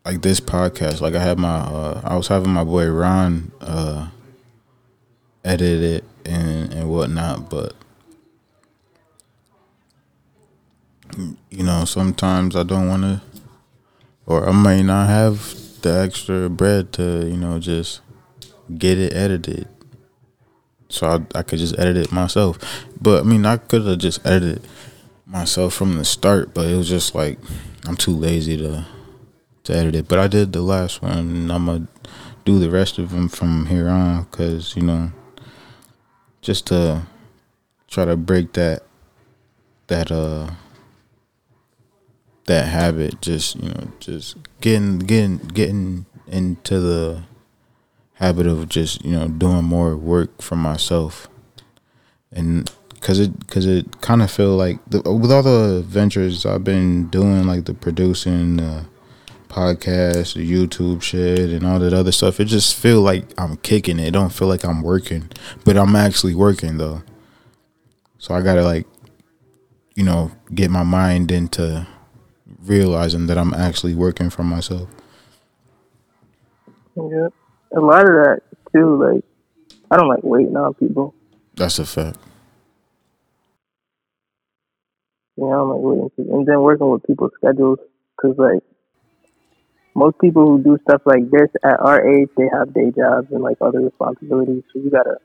[0.06, 4.10] like this podcast, like I had my uh, I was having my boy Ron uh
[5.43, 7.74] edit it and and whatnot, but
[11.50, 13.21] you know sometimes I don't want to,
[14.26, 18.02] or I may not have the extra bread to you know just
[18.78, 19.67] get it edited.
[20.89, 22.60] So I, I could just edit it myself.
[23.02, 24.62] But I mean, I could have just edited
[25.26, 27.39] myself from the start, but it was just like
[27.88, 28.86] I'm too lazy to
[29.63, 30.08] to edit it.
[30.08, 31.88] But I did the last one, and I'm gonna
[32.45, 35.12] do the rest of them from here on, cause you know,
[36.41, 37.04] just to
[37.88, 38.84] try to break that
[39.88, 40.52] that uh
[42.45, 43.21] that habit.
[43.21, 47.24] Just you know, just getting getting getting into the
[48.13, 51.28] habit of just you know doing more work for myself
[52.32, 52.71] and
[53.06, 57.08] because it because it kind of feel like the, with all the ventures I've been
[57.10, 58.84] doing, like the producing, the
[59.48, 64.00] podcast, the YouTube shit, and all that other stuff, it just feel like I'm kicking
[64.00, 64.08] it.
[64.08, 64.12] it.
[64.12, 65.30] Don't feel like I'm working,
[65.63, 67.04] but I'm actually working though.
[68.18, 68.88] So I gotta like,
[69.94, 71.86] you know, get my mind into
[72.63, 74.89] realizing that I'm actually working for myself.
[76.96, 77.28] Yeah,
[77.72, 78.41] a lot of that
[78.74, 79.13] too.
[79.13, 79.24] Like,
[79.91, 81.13] I don't like waiting on people.
[81.54, 82.18] That's a fact.
[85.38, 87.80] You know, I'm like waiting to, and then working with people's schedules
[88.15, 88.63] because like
[89.93, 93.41] most people who do stuff like this at our age, they have day jobs and
[93.41, 94.63] like other responsibilities.
[94.74, 95.17] So you gotta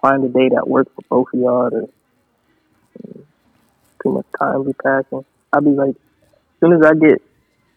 [0.00, 1.70] find a day that works for both of y'all.
[1.70, 1.88] To,
[4.02, 5.24] too much time be passing.
[5.52, 7.22] I'll be like, as soon as I get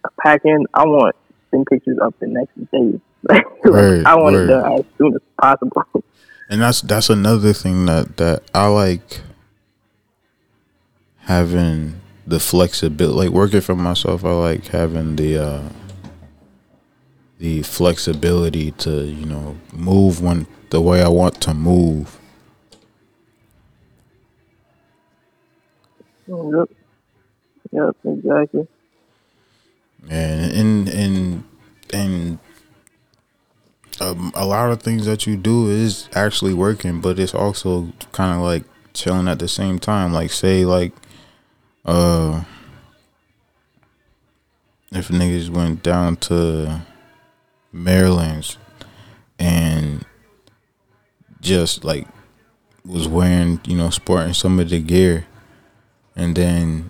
[0.06, 1.16] a pack in, I want
[1.52, 3.00] them pictures up the next day.
[3.24, 4.44] like, Right, I want right.
[4.44, 5.84] it done as soon as possible.
[6.52, 9.22] And that's that's another thing that that I like
[11.30, 15.70] having the flexibility like working for myself I like having the uh
[17.40, 22.18] the flexibility to, you know, move when the way I want to move.
[26.28, 26.70] yep.
[27.72, 28.68] Yep, exactly.
[30.10, 31.44] And and and
[31.94, 32.40] and
[34.02, 38.36] um, a lot of things that you do is actually working, but it's also kind
[38.36, 38.64] of like
[38.94, 40.14] chilling at the same time.
[40.14, 40.94] Like say like
[41.86, 42.44] uh
[44.92, 46.82] if niggas went down to
[47.72, 48.58] Maryland's
[49.38, 50.04] and
[51.42, 52.08] just like
[52.86, 55.28] was wearing, you know, sporting some of the gear
[56.16, 56.90] and then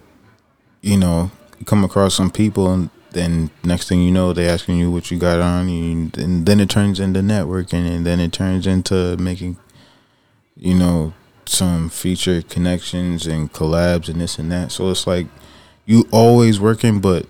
[0.82, 1.30] you know,
[1.66, 5.18] come across some people and then next thing you know they asking you what you
[5.18, 9.58] got on and then it turns into networking and then it turns into making
[10.56, 11.12] you know
[11.50, 15.28] some feature connections and collabs and this and that so it's like
[15.86, 17.26] you always working but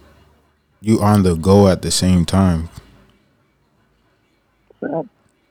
[0.81, 2.69] you on the go at the same time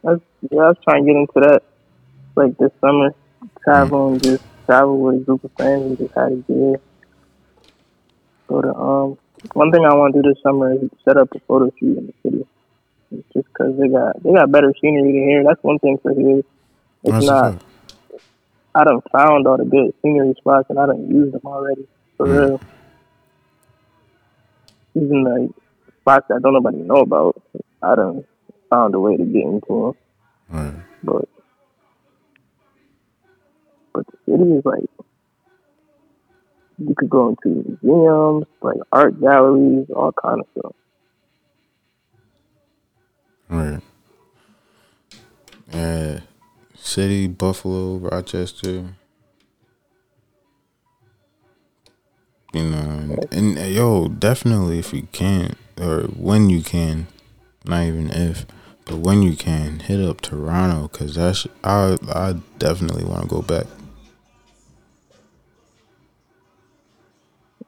[0.03, 1.63] that's, yeah, I was trying to get into that
[2.37, 3.15] like this summer.
[3.63, 6.81] Travel and just travel with a group of friends and just had a gear.
[8.49, 9.19] Go to um.
[9.53, 12.07] One thing I want to do this summer is set up a photo shoot in
[12.07, 12.47] the city.
[13.13, 15.45] It's just because they got they got better scenery than here.
[15.45, 16.39] That's one thing for here.
[16.39, 16.47] It's
[17.05, 17.63] That's not.
[18.75, 22.27] I done found all the good scenery spots and I done used them already for
[22.27, 22.39] Mm.
[22.39, 22.61] real.
[24.95, 25.51] Even like
[26.01, 27.43] spots that don't nobody know about,
[27.83, 28.25] I done
[28.71, 29.95] found a way to get into them.
[30.51, 30.75] Right.
[31.03, 31.29] But
[33.95, 34.85] but the city is like
[36.79, 40.73] you could go into museums, like art galleries, all kind of stuff.
[43.49, 43.81] Right.
[45.73, 46.21] Yeah.
[46.89, 48.95] City, Buffalo, Rochester.
[52.55, 52.79] You know,
[53.31, 57.07] and, and yo, definitely if you can, or when you can,
[57.67, 58.47] not even if,
[58.87, 63.43] but when you can, hit up Toronto, cause that's I I definitely want to go
[63.43, 63.67] back.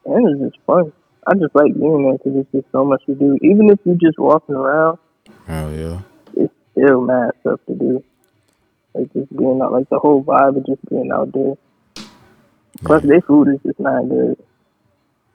[0.03, 0.91] And it's just fun.
[1.27, 3.37] I just like being there because it's just so much to do.
[3.43, 4.97] Even if you're just walking around,
[5.47, 6.01] Oh yeah.
[6.33, 8.03] it's still mad stuff to do.
[8.93, 11.55] Like just being out, like the whole vibe of just being out there.
[12.83, 14.37] Plus, their food is just not good.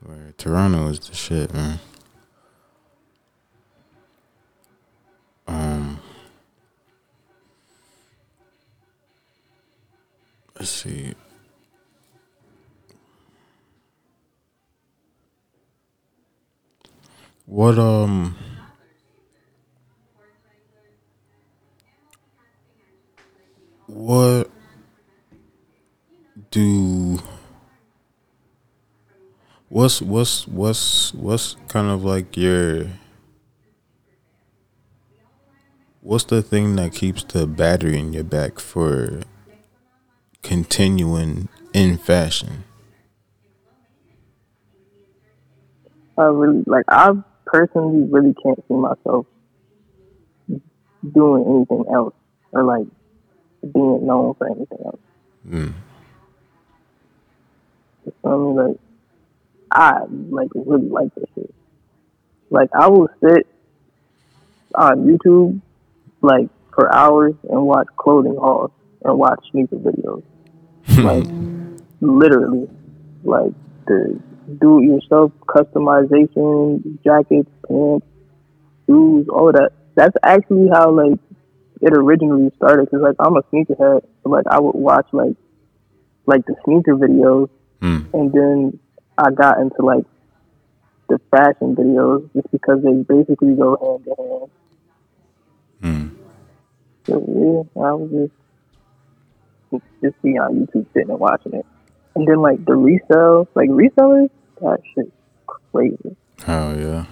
[0.03, 1.79] Where Toronto is the shit, man.
[5.47, 6.01] Um,
[10.59, 11.15] let's see.
[17.47, 18.37] What um
[23.87, 24.51] what
[26.51, 27.19] do
[29.69, 32.87] what's what's what's what's kind of like your
[36.01, 39.23] what's the thing that keeps the battery in your back for
[40.43, 42.65] continuing in fashion?
[46.17, 46.85] I really like.
[46.89, 47.11] I
[47.45, 49.27] personally really can't see myself
[51.13, 52.15] doing anything else
[52.53, 52.87] or like
[53.73, 55.01] being known for anything else.
[55.49, 55.73] Mm.
[58.05, 58.63] You feel me?
[58.63, 58.77] Like
[59.71, 60.01] I
[60.31, 61.55] like really like this shit.
[62.51, 63.47] Like I will sit
[64.75, 65.61] on YouTube
[66.23, 68.71] like for hours and watch clothing hauls
[69.05, 70.23] and watch sneaker videos.
[70.99, 71.27] like
[72.01, 72.69] literally,
[73.25, 73.53] like
[73.87, 74.21] the
[74.61, 78.07] do it yourself customization, jackets, pants,
[78.87, 79.73] shoes, all of that.
[79.97, 81.19] That's actually how like
[81.81, 82.91] it originally started.
[82.91, 85.37] Cause like I'm a sneakerhead, so like I would watch like
[86.27, 87.49] like the sneaker videos,
[87.83, 88.15] Mm.
[88.15, 88.79] and then
[89.19, 90.05] I got into like
[91.09, 94.51] the fashion videos just because they basically go hand in hand.
[95.83, 96.17] Mm.
[97.07, 98.11] So yeah, I was
[99.71, 101.67] just just be on YouTube sitting and watching it.
[102.15, 104.31] And then like the resale, like resellers,
[104.63, 105.11] that shit's
[105.47, 106.17] crazy.
[106.49, 107.05] Oh yeah.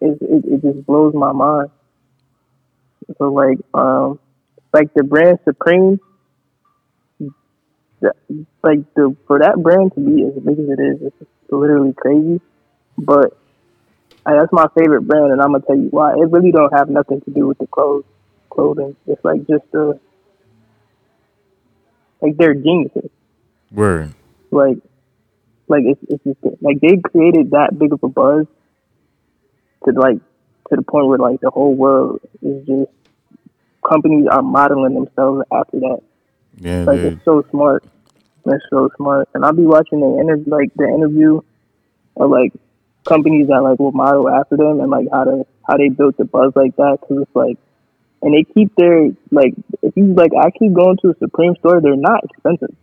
[0.00, 1.70] It, it it just blows my mind.
[3.18, 4.18] So like um
[4.72, 6.00] like the brand Supreme,
[8.00, 8.12] the,
[8.62, 12.40] like the for that brand to be as big as it is, it's literally crazy.
[12.98, 13.36] But
[14.24, 16.14] uh, that's my favorite brand, and I'm gonna tell you why.
[16.14, 18.04] It really don't have nothing to do with the clothes,
[18.50, 18.96] clothing.
[19.06, 20.00] It's like just the
[22.20, 23.10] like they're geniuses.
[23.70, 24.14] Word.
[24.50, 24.78] Like
[25.68, 28.46] like it's it's just like they created that big of a buzz
[29.84, 30.18] to like
[30.70, 32.90] to the point where like the whole world is just
[33.88, 36.00] companies are modeling themselves after that.
[36.58, 37.12] Yeah, Like dude.
[37.14, 37.84] it's so smart.
[38.46, 39.28] It's so smart.
[39.34, 41.40] And I'll be watching the inter like the interview
[42.16, 42.52] of like
[43.06, 46.24] companies that like will model after them and like how to how they built the
[46.24, 47.56] buzz like that because it's like
[48.22, 51.80] and they keep their like if you like I keep going to a Supreme store
[51.80, 52.74] they're not expensive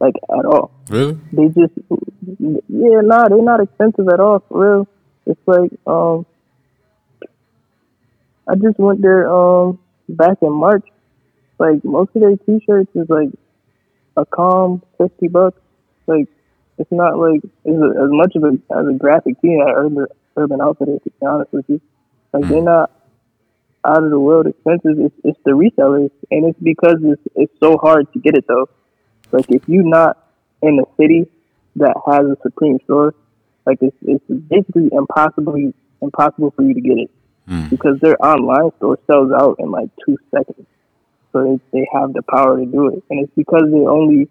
[0.00, 1.16] like at all Really?
[1.32, 1.72] they just
[2.68, 4.88] yeah nah they're not expensive at all for real
[5.26, 6.26] it's like um
[8.46, 9.78] I just went there um
[10.08, 10.86] back in March.
[11.58, 13.30] Like most of their t-shirts is like
[14.16, 15.60] a calm 50 bucks.
[16.06, 16.28] Like
[16.78, 20.06] it's not like it's a, as much of a as a graphic tee at urban
[20.36, 21.80] urban outfitters to be honest with you.
[22.32, 22.90] Like they're not
[23.84, 24.98] out of the world expensive.
[24.98, 28.68] It's, it's the resellers and it's because it's it's so hard to get it though.
[29.30, 30.18] Like if you're not
[30.60, 31.26] in a city
[31.76, 33.14] that has a Supreme store,
[33.64, 37.10] like it's it's basically impossibly impossible for you to get it
[37.48, 37.68] Mm.
[37.70, 40.66] because their online store sells out in like two seconds.
[41.32, 44.28] So they, they have the power to do it, and it's because they only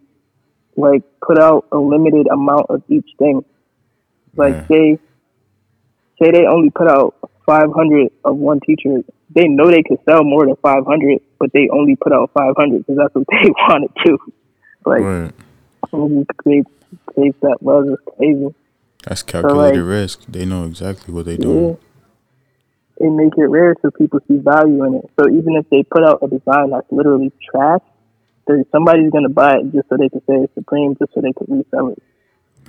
[0.76, 3.44] like put out a limited amount of each thing.
[4.36, 4.68] Like Yeah.
[4.68, 5.00] say
[6.22, 9.06] say they only put out 500 of one t-shirt.
[9.36, 12.98] They know they could sell more than 500, but they only put out 500 because
[12.98, 14.18] that's what they wanted to.
[14.86, 15.34] Like
[15.92, 16.72] he creates
[17.08, 17.88] creates that buzz.
[17.90, 18.56] It's crazy.
[19.06, 20.22] That's calculated like- risk.
[20.28, 21.76] They know exactly what they're Yeah.
[23.00, 25.10] They make it rare so people see value in it.
[25.20, 27.82] So even if they put out a design that's literally trash,
[28.48, 31.34] there's somebody's gonna buy it just so they can say it's Supreme, just so they
[31.34, 32.04] can resell it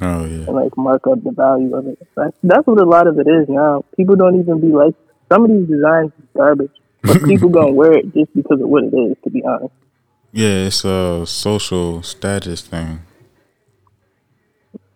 [0.00, 0.46] Oh yeah.
[0.46, 1.98] and like mark up the value of it.
[2.16, 3.84] That's, that's what a lot of it is now.
[3.96, 4.94] People don't even be like
[5.30, 6.72] some of these designs is garbage,
[7.02, 9.16] but people gonna wear it just because of what it is.
[9.24, 9.74] To be honest,
[10.32, 13.00] Yeah, it's a social status thing.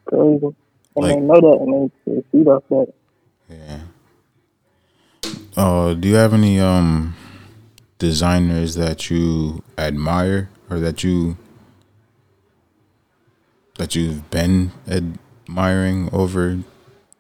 [0.07, 0.47] crazy.
[0.47, 0.55] And
[0.97, 2.93] Like- they know that, and they, they feed off that.
[3.51, 3.79] Yeah.
[5.57, 7.15] Oh, do you have any um
[7.99, 11.37] designers that you admire or that you
[13.79, 16.59] that you've been admiring over,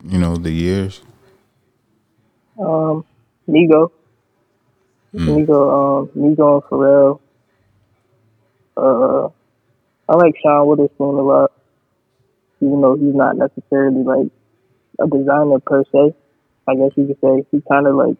[0.05, 1.01] you know, the years?
[2.59, 3.05] Um,
[3.49, 3.91] Migo.
[5.15, 7.21] Nigo, um, Migo and Pharrell.
[8.77, 9.29] Uh,
[10.09, 11.53] I like Sean Wotherspoon a lot,
[12.61, 14.31] even though he's not necessarily like
[15.01, 16.15] a designer per se.
[16.69, 18.17] I guess you could say he's kind of like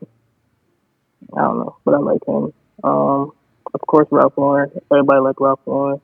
[1.37, 2.53] I don't know, but I like him.
[2.83, 3.33] Um,
[3.75, 4.71] of course, Ralph Lauren.
[4.91, 6.01] Everybody like Ralph Lauren.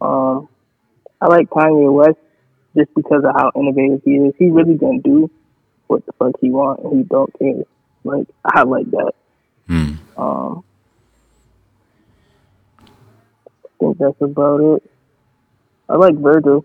[0.00, 0.48] Um,
[1.20, 2.18] I like Kanye West
[2.76, 4.34] just because of how innovative he is.
[4.38, 5.30] He really gonna do
[5.86, 7.64] what the fuck he want, and he don't care.
[8.04, 9.12] Like I like that.
[9.68, 9.98] Mm.
[10.16, 10.64] Um,
[12.78, 14.90] I think that's about it.
[15.88, 16.64] I like Virgil.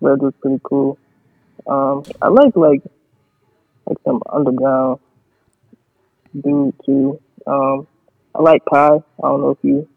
[0.00, 0.98] Virgil's pretty cool.
[1.66, 2.82] Um, I like like
[3.90, 5.00] like some underground
[6.34, 7.20] dude too.
[7.46, 7.86] Um,
[8.34, 9.02] I like Kiy.
[9.02, 9.88] I don't know if you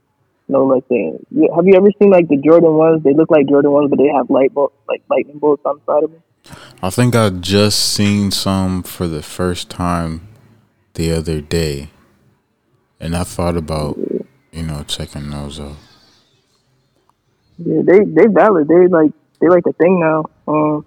[0.47, 1.19] know like the.
[1.55, 3.03] Have you ever seen like the Jordan ones?
[3.03, 5.93] They look like Jordan ones, but they have light bolts, like lightning bolts on the
[5.93, 6.23] side of them.
[6.81, 10.27] I think I just seen some for the first time
[10.95, 11.89] the other day,
[12.99, 13.97] and I thought about
[14.51, 15.77] you know checking those out.
[17.59, 18.67] Yeah, they they valid.
[18.67, 20.25] They like they like a thing now.
[20.47, 20.85] Um,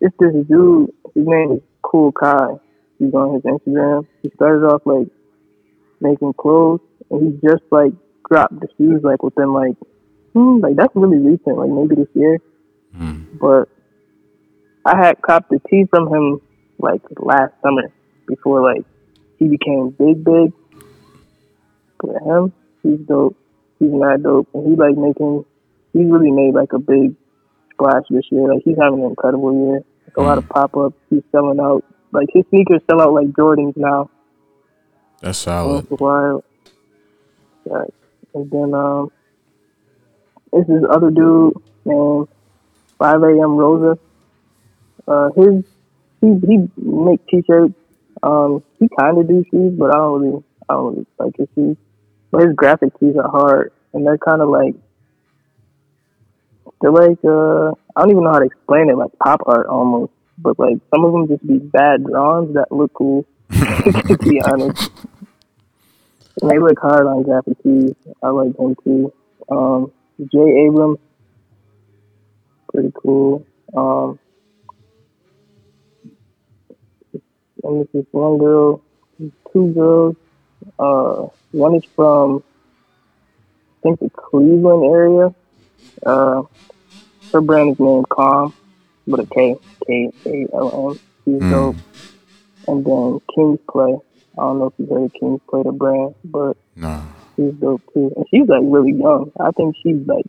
[0.00, 0.92] it's this dude.
[1.14, 2.60] His name is Kool Kiy.
[2.98, 4.06] He's on his Instagram.
[4.22, 5.08] He started off like
[6.00, 6.80] making clothes,
[7.10, 7.92] and he just like
[8.28, 9.76] dropped the shoes like within like
[10.32, 12.38] hmm, like that's really recent, like maybe this year.
[12.96, 13.38] Mm.
[13.38, 13.68] But
[14.84, 16.40] I had copped the tee from him
[16.78, 17.92] like last summer
[18.26, 18.84] before like
[19.38, 20.52] he became big big.
[22.00, 23.36] For him, he's dope.
[23.78, 25.44] He's not dope, and he like making.
[25.92, 27.14] He's really made like a big
[27.72, 28.52] splash this year.
[28.52, 29.84] Like he's having an incredible year.
[30.16, 30.96] A lot of pop ups.
[31.10, 31.84] He's selling out.
[32.12, 34.10] Like his sneakers sell out like Jordans now.
[35.20, 35.86] That's solid.
[35.88, 36.44] That's wild.
[37.66, 37.92] Right.
[38.34, 39.10] And then um,
[40.52, 41.54] this is other dude
[41.84, 42.28] named
[42.98, 43.98] Five AM Rosa.
[45.06, 45.64] Uh, his
[46.20, 47.74] he he make t-shirts.
[48.22, 51.48] Um, he kind of do shoes, but I don't really I don't really like his
[51.54, 51.76] shoes.
[52.30, 54.74] But his graphic tees are hard, and they're kind of like
[56.80, 60.12] they're like uh I don't even know how to explain it, like pop art almost.
[60.38, 63.24] But like some of them just be bad drawings that look cool.
[63.50, 64.90] to be honest,
[66.40, 67.94] and they look hard on graphic tees.
[68.22, 69.12] I like them too.
[69.48, 69.92] Um,
[70.32, 70.98] Jay Abrams,
[72.72, 73.46] pretty cool.
[73.74, 74.18] Um,
[77.62, 78.82] and this is one girl,
[79.52, 80.16] two girls.
[80.78, 82.42] Uh, one is from,
[83.78, 85.34] I think, the Cleveland area.
[86.04, 86.42] Uh,
[87.32, 88.52] her brand is named Kalm,
[89.06, 89.54] with a K,
[89.86, 91.00] K A L M.
[91.24, 91.50] She's Mm.
[91.50, 91.76] dope.
[92.68, 93.96] And then King's Play.
[94.38, 97.02] I don't know if you heard of King's Play, the brand, but Nah.
[97.36, 98.12] she's dope too.
[98.16, 99.30] And she's like really young.
[99.40, 100.26] I think she's like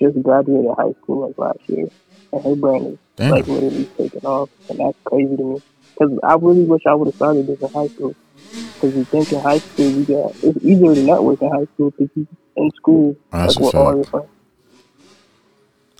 [0.00, 1.88] just graduated high school like last year,
[2.32, 3.30] and her brand is Damn.
[3.32, 5.58] like literally taking off, and that's crazy to me.
[5.98, 8.16] Because I really wish I would have started this in high school.
[8.80, 11.90] Because you think in high school you got it's easier to network in high school
[11.90, 14.28] because you in school Oh, that's like with all your friends.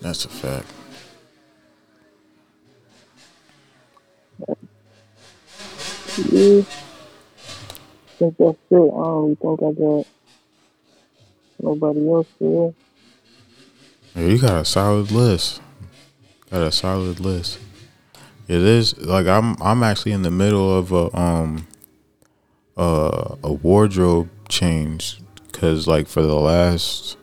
[0.01, 0.67] That's a fact.
[6.17, 6.63] Yeah.
[6.63, 8.75] I think that's it.
[8.75, 10.07] I don't really think I got
[11.63, 12.75] nobody else here.
[14.15, 15.61] Yeah, you got a solid list.
[16.51, 17.59] Got a solid list.
[18.49, 21.67] It is like I'm I'm actually in the middle of a um
[22.77, 25.21] uh, a wardrobe change
[25.53, 27.17] cuz like for the last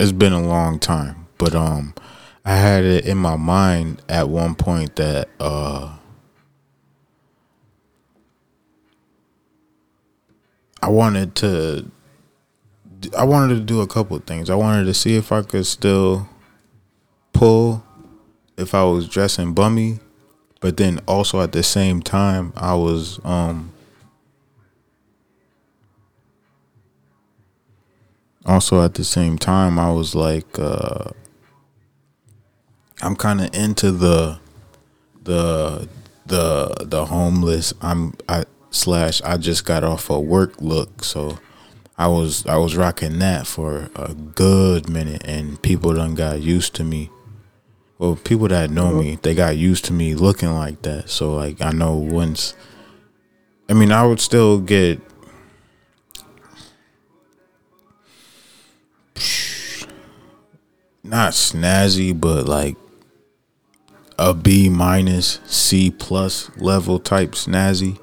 [0.00, 1.94] it's been a long time, but um
[2.42, 5.94] I had it in my mind at one point that uh
[10.82, 11.90] I wanted to
[13.16, 14.48] I wanted to do a couple things.
[14.48, 16.28] I wanted to see if I could still
[17.34, 17.84] pull
[18.56, 20.00] if I was dressing bummy,
[20.60, 23.70] but then also at the same time I was um
[28.46, 31.10] also at the same time I was like uh
[33.02, 34.38] I'm kind of into the
[35.24, 35.88] the
[36.26, 41.04] the the homeless I'm I slash I just got off a work look.
[41.04, 41.38] So
[41.98, 46.74] I was I was rocking that for a good minute and people done got used
[46.76, 47.10] to me.
[47.98, 51.10] Well people that know me they got used to me looking like that.
[51.10, 52.54] So like I know once
[53.68, 55.00] I mean I would still get
[61.02, 62.76] not snazzy but like
[64.18, 67.98] a B minus C plus level type snazzy.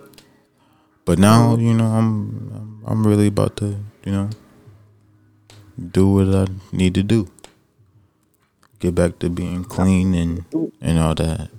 [1.06, 4.30] But now you know I'm I'm, really about to you know
[5.92, 7.30] do what I need to do.
[8.80, 10.46] Get back to being clean and
[10.82, 11.50] and all that.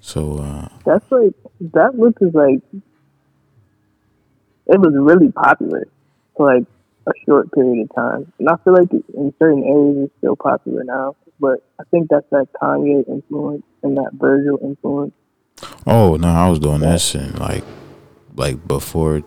[0.00, 1.34] So uh That's like
[1.72, 2.62] that look is like
[4.66, 5.86] it was really popular.
[6.36, 6.64] So like
[7.06, 10.84] a short period of time, and I feel like in certain areas it's still popular
[10.84, 11.16] now.
[11.38, 15.14] But I think that's that Kanye influence and that Virgil influence.
[15.86, 17.64] Oh no, I was doing that shit like
[18.36, 19.22] like before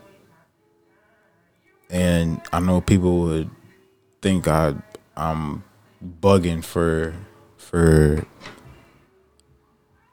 [1.90, 3.50] and I know people would
[4.22, 4.76] think I
[5.18, 5.64] I'm
[6.22, 7.16] bugging for
[7.58, 8.28] for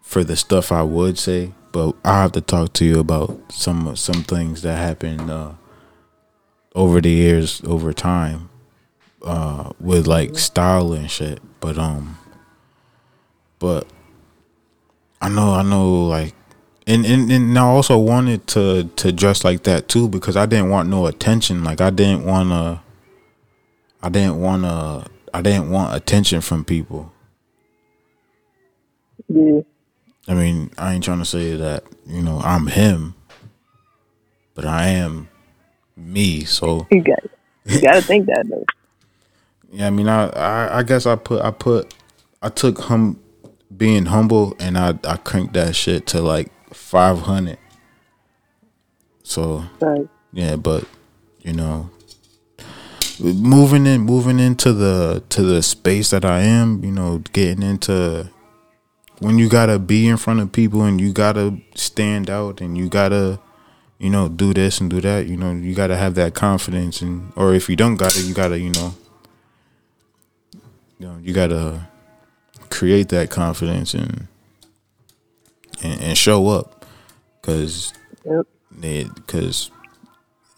[0.00, 3.94] for the stuff I would say, but I have to talk to you about some
[3.94, 5.52] some things that happened uh,
[6.74, 8.48] over the years, over time,
[9.20, 11.42] uh, with like style and shit.
[11.60, 12.16] But um,
[13.58, 13.86] but
[15.20, 16.34] I know, I know, like,
[16.86, 20.70] and and and I also wanted to to dress like that too because I didn't
[20.70, 21.64] want no attention.
[21.64, 22.80] Like I didn't want to,
[24.02, 27.12] I didn't want to, I didn't want attention from people.
[29.28, 29.62] Yeah.
[30.28, 33.14] I mean, I ain't trying to say that you know I'm him,
[34.54, 35.28] but I am
[35.96, 36.44] me.
[36.44, 37.18] So you got
[37.64, 38.64] you got to think that though.
[39.72, 41.94] Yeah, I mean, I, I I guess I put I put
[42.42, 43.18] I took hum
[43.76, 47.58] being humble and I I cranked that shit to like five hundred.
[49.22, 50.08] So right.
[50.32, 50.84] yeah, but
[51.42, 51.90] you know,
[53.20, 58.30] moving in moving into the to the space that I am, you know, getting into
[59.18, 62.88] when you gotta be in front of people and you gotta stand out and you
[62.88, 63.40] gotta
[63.98, 67.32] you know do this and do that you know you gotta have that confidence and
[67.34, 68.94] or if you don't got it you gotta you know
[70.98, 71.88] you know you gotta
[72.70, 74.28] create that confidence and
[75.82, 76.84] and, and show up
[77.40, 77.92] because
[78.24, 79.70] because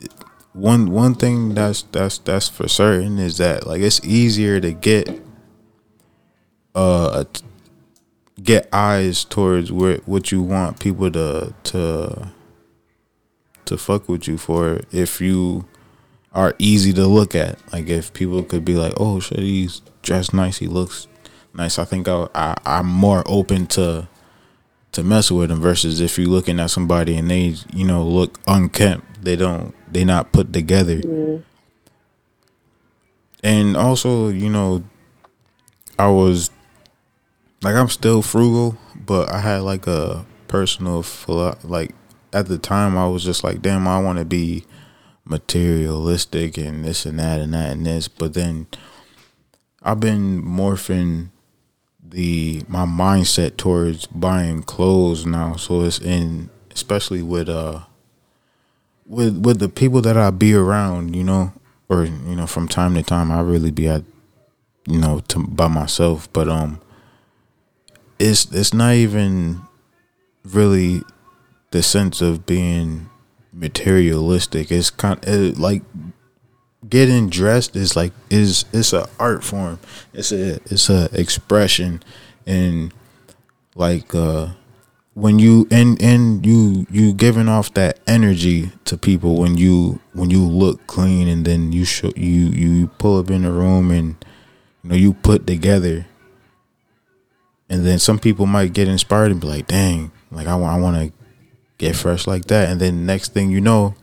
[0.00, 0.12] yep.
[0.52, 5.22] one one thing that's that's that's for certain is that like it's easier to get
[6.74, 7.24] uh
[8.42, 12.32] get eyes towards where what you want people to to
[13.64, 15.66] to fuck with you for if you
[16.32, 17.58] are easy to look at.
[17.72, 20.58] Like if people could be like, "Oh shit, he's dressed nice.
[20.58, 21.06] He looks
[21.58, 24.08] nice." I think I, I I'm more open to
[24.92, 28.40] to mess with them versus if you're looking at somebody and they you know look
[28.46, 29.22] unkempt.
[29.22, 29.74] They don't.
[29.92, 31.00] They not put together.
[31.04, 31.38] Yeah.
[33.42, 34.82] And also, you know,
[35.98, 36.50] I was
[37.62, 41.04] like I'm still frugal, but I had like a personal
[41.64, 41.94] like
[42.32, 44.64] at the time I was just like, damn, I want to be
[45.24, 48.66] materialistic and this and that and that and this, but then
[49.82, 51.30] I've been morphing
[52.10, 55.56] the my mindset towards buying clothes now.
[55.56, 57.80] So it's in especially with uh
[59.06, 61.52] with with the people that I be around, you know,
[61.88, 64.04] or you know, from time to time I really be at
[64.86, 66.80] you know, to by myself, but um
[68.18, 69.60] it's it's not even
[70.44, 71.02] really
[71.70, 73.10] the sense of being
[73.52, 74.70] materialistic.
[74.70, 75.82] It's kind of like
[76.86, 79.78] getting dressed is like is it's a art form.
[80.12, 82.02] It's a it's a expression,
[82.46, 82.92] and
[83.74, 84.48] like uh
[85.14, 90.30] when you and and you you giving off that energy to people when you when
[90.30, 94.24] you look clean and then you show you you pull up in the room and
[94.82, 96.06] you know you put together.
[97.70, 100.96] And then some people might get inspired and be like dang like i, I want
[100.96, 101.12] to
[101.78, 103.94] get fresh like that, and then next thing you know,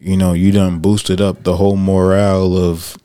[0.00, 2.96] you know, you done boosted up the whole morale of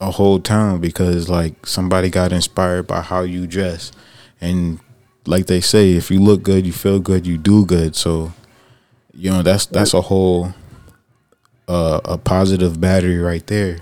[0.00, 3.92] a whole town because like somebody got inspired by how you dress,
[4.40, 4.80] and
[5.26, 7.96] like they say, if you look good, you feel good, you do good.
[7.96, 8.32] So,
[9.12, 10.54] you know, that's that's a whole
[11.66, 13.78] uh, a positive battery right there,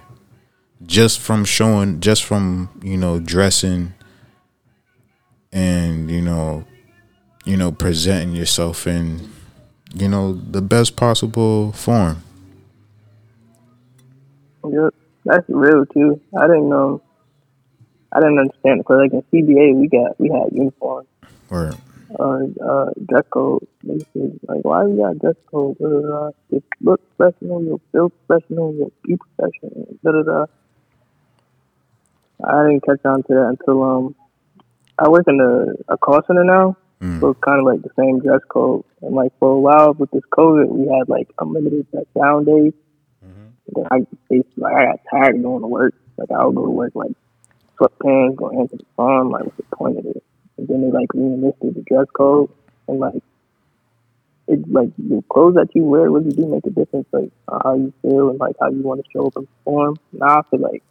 [0.84, 3.94] just from showing, just from you know dressing,
[5.52, 6.64] and you know
[7.46, 9.30] you know, presenting yourself in,
[9.94, 12.22] you know, the best possible form.
[14.72, 14.94] Yep,
[15.24, 16.20] that's real too.
[16.38, 17.02] I didn't know.
[18.12, 21.08] I didn't understand because like in CBA we got we had uniforms.
[21.50, 21.74] Right.
[22.18, 23.66] Uh, uh, dress code.
[23.84, 25.76] Like, why you got dress code?
[25.78, 26.30] Da, da, da.
[26.50, 27.64] Just look professional.
[27.64, 28.74] You'll feel professional.
[28.74, 29.88] You'll be professional.
[30.04, 30.46] Da da da.
[32.44, 34.14] I didn't catch on to that until um,
[34.98, 36.76] I work in a, a call center now.
[37.02, 37.20] Mm.
[37.20, 38.84] So it's kind of like the same dress code.
[39.02, 42.72] And like for a while with this COVID, we had like unlimited like down days.
[43.90, 45.94] I like I got tired of going to work.
[46.16, 47.12] Like I would go to work like
[47.78, 49.30] sweatpants going into the farm.
[49.30, 50.22] Like, what's the point of it?
[50.56, 52.50] And then they like reenlisted the dress code
[52.88, 53.22] and like
[54.48, 57.92] it's like the clothes that you wear really do make a difference, like how you
[58.02, 59.96] feel and like how you want to show up and perform.
[60.12, 60.82] Now I feel like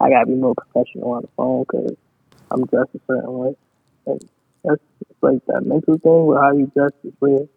[0.00, 1.96] I gotta be more professional on the phone because
[2.50, 3.56] I'm dressed a certain way,
[4.06, 4.28] and
[4.64, 4.82] that's
[5.20, 7.48] like that mental thing with how you dress is weird.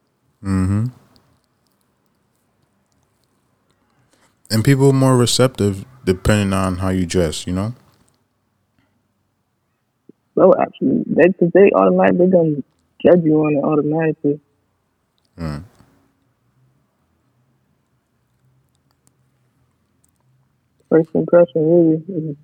[0.43, 0.85] Mm-hmm.
[4.49, 7.73] And people are more receptive depending on how you dress, you know?
[10.35, 12.63] So actually, they, cause they automatically gonna
[13.03, 14.39] judge you on it automatically.
[15.37, 15.63] Mm.
[20.89, 22.35] First impression really is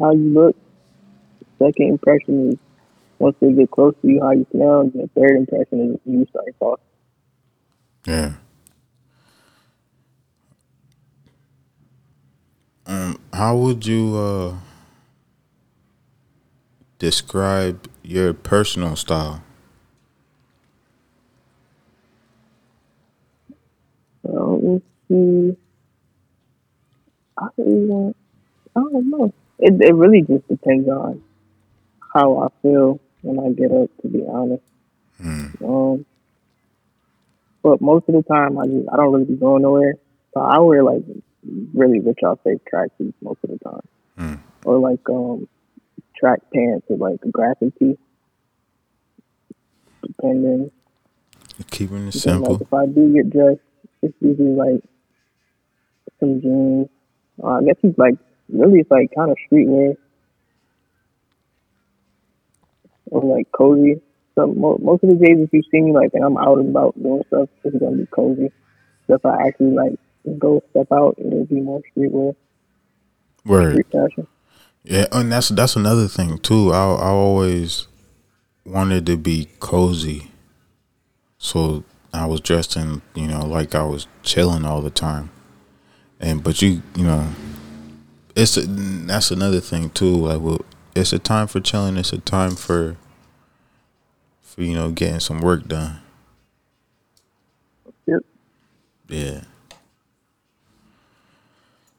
[0.00, 0.56] how you look.
[1.58, 2.58] Second impression is
[3.18, 4.80] once they get close to you, how you smell.
[4.80, 6.84] And the third impression is you start talking.
[8.06, 8.32] Yeah.
[12.86, 14.54] Um, how would you uh,
[16.98, 19.42] describe your personal style?
[24.22, 25.56] So let's see.
[27.38, 28.14] I don't, even,
[28.76, 29.32] I don't know.
[29.58, 31.22] It it really just depends on
[32.14, 33.90] how I feel when I get up.
[34.02, 34.62] To be honest,
[35.22, 35.62] Mm.
[35.64, 36.06] um,
[37.62, 39.94] but most of the time I just I don't really be going nowhere.
[40.34, 41.02] So I wear like
[41.74, 43.80] really rich outfit tracksuits most of the time,
[44.18, 44.38] Mm.
[44.64, 45.48] or like um
[46.16, 47.98] track pants or like a graphic tee.
[50.02, 50.70] Depending,
[51.70, 52.52] Keeping it simple.
[52.52, 53.60] Like if I do get dressed,
[54.02, 54.82] it's usually like
[56.20, 56.88] some jeans.
[57.42, 58.14] Uh, I guess it's like
[58.48, 59.96] really it's like kind of streetwear
[63.10, 64.00] or like cozy.
[64.34, 66.68] So mo- most of the days, if you see me like and I'm out and
[66.70, 68.50] about doing stuff, it's gonna be cozy.
[69.06, 69.98] So if I actually like
[70.34, 72.34] go step out, it'll be more streetwear,
[73.44, 73.72] Word.
[73.72, 74.26] street fashion.
[74.84, 76.72] Yeah, and that's that's another thing too.
[76.72, 77.88] I I always
[78.64, 80.30] wanted to be cozy,
[81.38, 85.30] so I was dressed in you know like I was chilling all the time,
[86.20, 87.28] and but you you know,
[88.36, 90.16] it's a, that's another thing too.
[90.16, 90.60] Like, well,
[90.94, 91.96] it's a time for chilling.
[91.96, 92.96] It's a time for
[94.42, 96.00] for you know getting some work done.
[98.06, 98.20] Yep.
[99.08, 99.40] Yeah.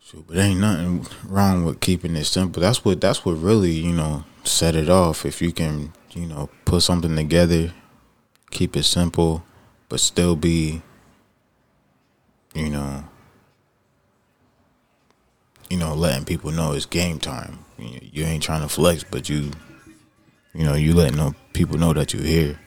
[0.07, 2.61] So, but ain't nothing wrong with keeping it simple.
[2.61, 5.25] That's what that's what really you know set it off.
[5.25, 7.73] If you can you know put something together,
[8.49, 9.43] keep it simple,
[9.89, 10.81] but still be
[12.55, 13.03] you know
[15.69, 17.65] you know letting people know it's game time.
[17.77, 19.51] You, ain't trying to flex, but you
[20.53, 22.57] you know you letting people know that you're here.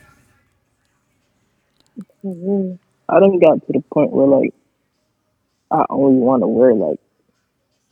[2.22, 2.78] Mhm.
[3.08, 4.52] I done got to the point where like
[5.70, 7.00] I only want to wear like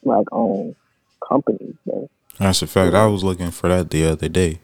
[0.03, 0.75] like own
[1.27, 1.75] companies.
[1.85, 2.95] So That's a fact.
[2.95, 4.61] I was looking for that the other day.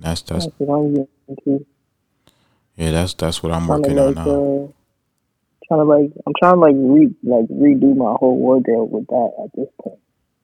[0.00, 1.66] That's that's that's what I'm getting into.
[2.76, 2.90] yeah.
[2.92, 4.22] That's that's what I'm working on now.
[4.22, 4.68] uh,
[5.66, 9.32] trying to like I'm trying to like re like redo my whole wardrobe with that
[9.44, 9.98] at this point.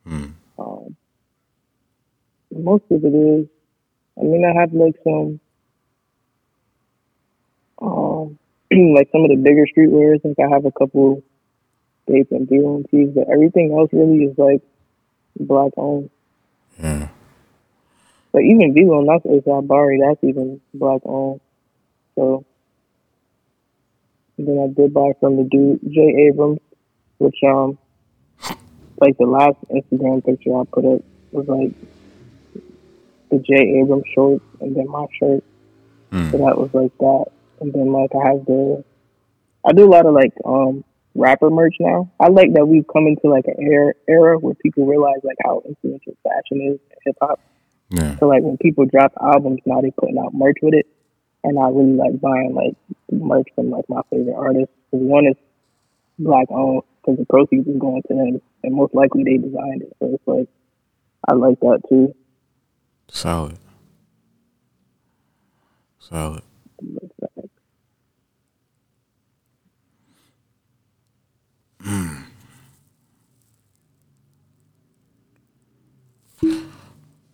[0.06, 0.32] Mm.
[0.58, 0.96] Um,
[2.50, 3.46] most of it is.
[4.18, 5.40] I mean, I have like some,
[7.82, 8.38] um,
[8.94, 10.24] like some of the bigger streetwears.
[10.24, 11.22] Like I have a couple
[12.06, 14.62] dates and tees, but everything else really is like
[15.38, 16.10] black owned.
[16.78, 17.08] Yeah.
[18.32, 21.40] But even Vivo, that's ASAP Bari, that's even black owned.
[22.16, 22.44] So
[24.38, 26.60] then I did buy from the dude Jay Abrams,
[27.18, 27.78] which um
[29.00, 31.02] like the last Instagram picture I put up
[31.32, 31.72] was like
[33.30, 35.42] the Jay Abrams shirt and then my shirt.
[36.10, 36.30] So Mm.
[36.32, 37.24] that was like that.
[37.60, 38.84] And then like I have the
[39.64, 40.84] I do a lot of like um
[41.14, 42.10] rapper merch now.
[42.20, 45.62] I like that we've come into like an era era where people realize like how
[45.66, 47.40] influential fashion is in hip hop.
[47.90, 48.18] Yeah.
[48.18, 50.86] So like when people drop albums now they're putting out merch with it.
[51.44, 52.74] And I really like buying like
[53.12, 54.74] merch from like my favorite artists.
[54.90, 55.36] Cause one is
[56.18, 59.92] black owned because the proceeds is going to them and most likely they designed it.
[60.00, 60.48] So it's like
[61.28, 62.14] I like that too.
[63.08, 63.58] Solid.
[65.98, 66.42] Solid.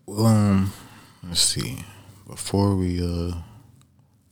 [0.06, 0.72] Well, um,
[1.22, 1.84] let's see.
[2.26, 3.34] Before we uh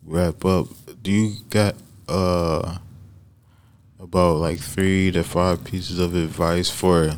[0.04, 0.66] wrap up,
[1.02, 1.76] do you got
[2.08, 2.78] uh
[4.00, 7.12] about like three to five pieces of advice for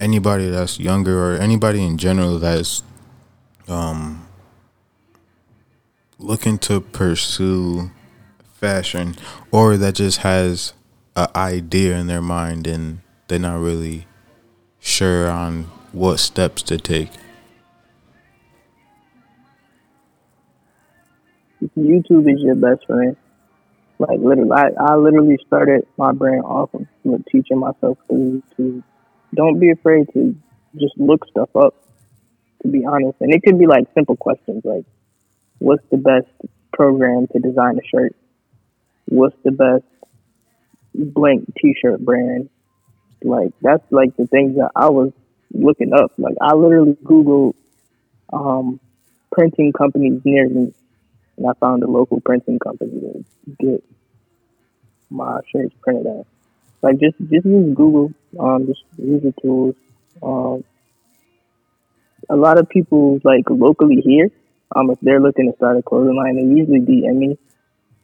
[0.00, 2.82] anybody that's younger or anybody in general that's
[3.68, 4.26] um
[6.18, 7.90] looking to pursue
[8.52, 9.16] fashion
[9.50, 10.72] or that just has
[11.16, 14.06] an idea in their mind and they're not really
[14.78, 17.10] sure on what steps to take?
[21.76, 23.16] YouTube is your best friend.
[23.98, 26.70] Like literally, I, I literally started my brand off
[27.02, 28.82] with teaching myself to, YouTube.
[29.34, 30.36] Don't be afraid to
[30.78, 31.74] just look stuff up.
[32.62, 34.84] To be honest, and it could be like simple questions like,
[35.58, 36.26] "What's the best
[36.72, 38.16] program to design a shirt?
[39.06, 39.84] What's the best
[41.04, 42.48] blank T-shirt brand?"
[43.22, 45.12] Like that's like the things that I was
[45.52, 46.12] looking up.
[46.18, 47.54] Like I literally Googled
[48.32, 48.80] um,
[49.32, 50.72] printing companies near me
[51.36, 53.24] and I found a local printing company to
[53.58, 53.84] get
[55.10, 56.26] my shirts printed at.
[56.82, 59.74] Like just just use Google, um, just use the tools.
[60.22, 60.64] Um,
[62.28, 64.30] a lot of people like locally here,
[64.74, 67.38] um, if they're looking to start a clothing line, they usually DM me,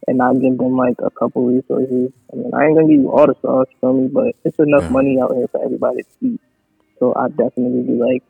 [0.07, 2.13] and I give them like a couple resources.
[2.33, 4.85] I mean, I ain't gonna give you all the sauce from me, but it's enough
[4.85, 4.89] yeah.
[4.91, 6.41] money out here for everybody to eat.
[6.99, 8.23] So I definitely be like,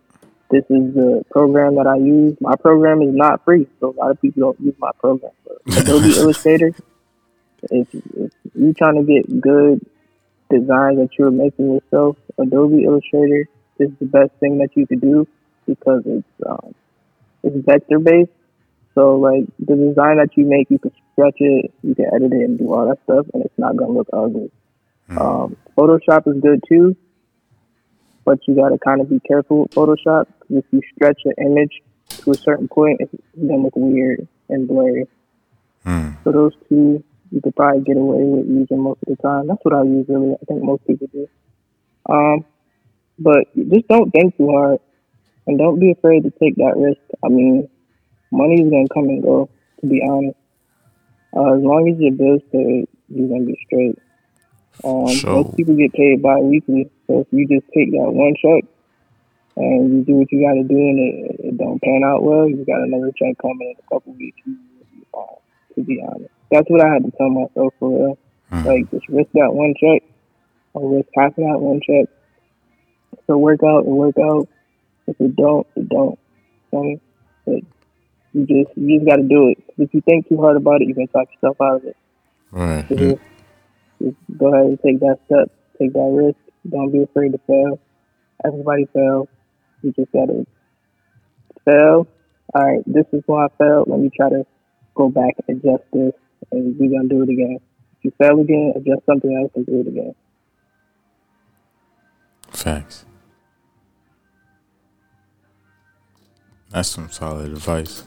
[0.50, 2.36] this is the program that I use.
[2.40, 5.32] My program is not free, so a lot of people don't use my program.
[5.44, 6.74] But Adobe Illustrator,
[7.70, 9.84] if, if you're trying to get good
[10.50, 13.48] design that you're making yourself, Adobe Illustrator
[13.78, 15.26] is the best thing that you could do
[15.66, 16.74] because it's um,
[17.42, 18.30] it's vector based.
[18.94, 22.44] So like the design that you make, you can stretch it, you can edit it,
[22.44, 24.50] and do all that stuff, and it's not gonna look ugly.
[25.10, 25.20] Mm.
[25.20, 26.96] Um, Photoshop is good too
[28.24, 30.26] but you got to kind of be careful with Photoshop.
[30.50, 35.06] If you stretch an image to a certain point, it's gonna look weird and blurry.
[35.84, 36.16] Mm.
[36.24, 39.48] So those two, you could probably get away with using most of the time.
[39.48, 40.34] That's what I use really.
[40.34, 41.28] I think most people do.
[42.08, 42.44] Um,
[43.18, 44.78] but just don't think too hard,
[45.46, 47.00] and don't be afraid to take that risk.
[47.24, 47.68] I mean,
[48.32, 49.48] money is gonna come and go.
[49.80, 50.36] To be honest,
[51.36, 53.98] uh, as long as your bills paid, you're gonna be straight.
[54.84, 58.64] Um, most people get paid bi-weekly, so if you just take that one check
[59.56, 62.48] and you do what you got to do and it, it, don't pan out well,
[62.48, 64.38] you got another check coming in a couple weeks.
[64.46, 66.30] You will be fine, to be honest.
[66.50, 68.18] That's what I had to tell myself for real.
[68.50, 68.66] Mm-hmm.
[68.66, 70.02] Like, just risk that one check
[70.74, 72.06] or risk half of that one check.
[73.26, 74.48] So work out, and work out.
[75.06, 76.18] If it don't, it don't.
[76.70, 77.00] So,
[77.44, 77.60] but
[78.32, 79.58] you just you just got to do it.
[79.78, 81.96] If you think too hard about it, you can talk yourself out of it.
[82.50, 82.86] Right.
[82.88, 82.96] So,
[84.02, 86.38] just go ahead and take that step, take that risk.
[86.68, 87.80] Don't be afraid to fail.
[88.44, 89.28] Everybody fails.
[89.82, 90.46] You just gotta
[91.64, 92.06] fail.
[92.54, 93.88] All right, this is why I failed.
[93.88, 94.46] Let me try to
[94.94, 96.12] go back and adjust this,
[96.50, 97.58] and we're gonna do it again.
[97.98, 100.14] If you fail again, adjust something else and do it again.
[102.50, 103.04] Facts.
[106.70, 108.04] That's some solid advice.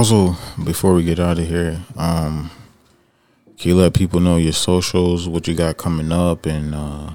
[0.00, 0.34] Also,
[0.64, 2.50] before we get out of here, um,
[3.58, 7.10] can you let people know your socials, what you got coming up, and uh,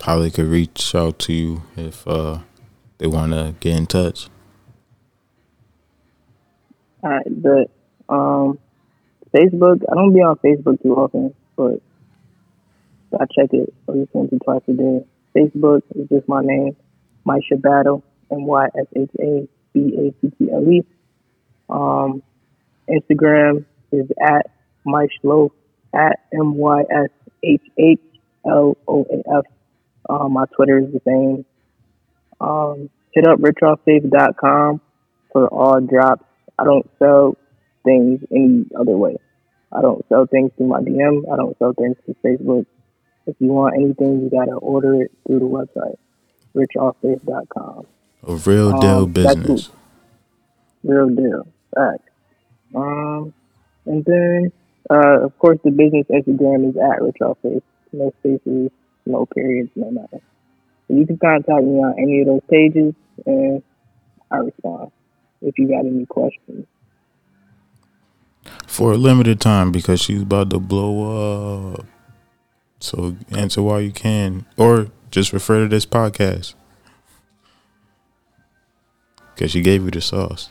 [0.00, 2.38] how they could reach out to you if uh,
[2.98, 4.28] they want to get in touch?
[7.04, 7.70] All right, but
[8.12, 8.58] um,
[9.32, 11.80] Facebook, I don't be on Facebook too often, but
[13.14, 15.06] I check it at least once or twice a day.
[15.36, 16.74] Facebook is just my name,
[17.24, 20.82] Mysha Battle, M Y S H A B A T T L E.
[21.68, 22.22] Um,
[22.88, 24.50] Instagram is at
[24.86, 25.50] Myshhloaf
[25.94, 27.10] at M Y S
[27.42, 28.00] H H
[28.46, 29.44] L O A F.
[30.08, 31.44] Um, my Twitter is the same.
[32.40, 34.80] Um, hit up richofffaith.com
[35.32, 36.24] for all drops.
[36.58, 37.36] I don't sell
[37.84, 39.16] things any other way.
[39.72, 41.22] I don't sell things through my DM.
[41.32, 42.66] I don't sell things through Facebook.
[43.26, 45.96] If you want anything, you gotta order it through the website,
[46.54, 47.86] richofffaith.com.
[48.26, 49.70] A real deal um, business.
[50.84, 51.46] Real deal.
[51.74, 52.08] Fact.
[52.74, 53.34] Um,
[53.86, 54.52] and then,
[54.88, 57.62] uh, of course, the business Instagram is at Rich Face.
[57.92, 58.70] No spaces,
[59.06, 60.22] no periods, no nothing.
[60.88, 62.94] You can contact me on any of those pages,
[63.26, 63.62] and
[64.30, 64.92] I respond
[65.40, 66.66] if you got any questions.
[68.66, 71.86] For a limited time, because she's about to blow up.
[72.80, 76.54] So answer while you can, or just refer to this podcast
[79.34, 80.50] because she gave you the sauce.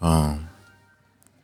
[0.00, 0.48] Um,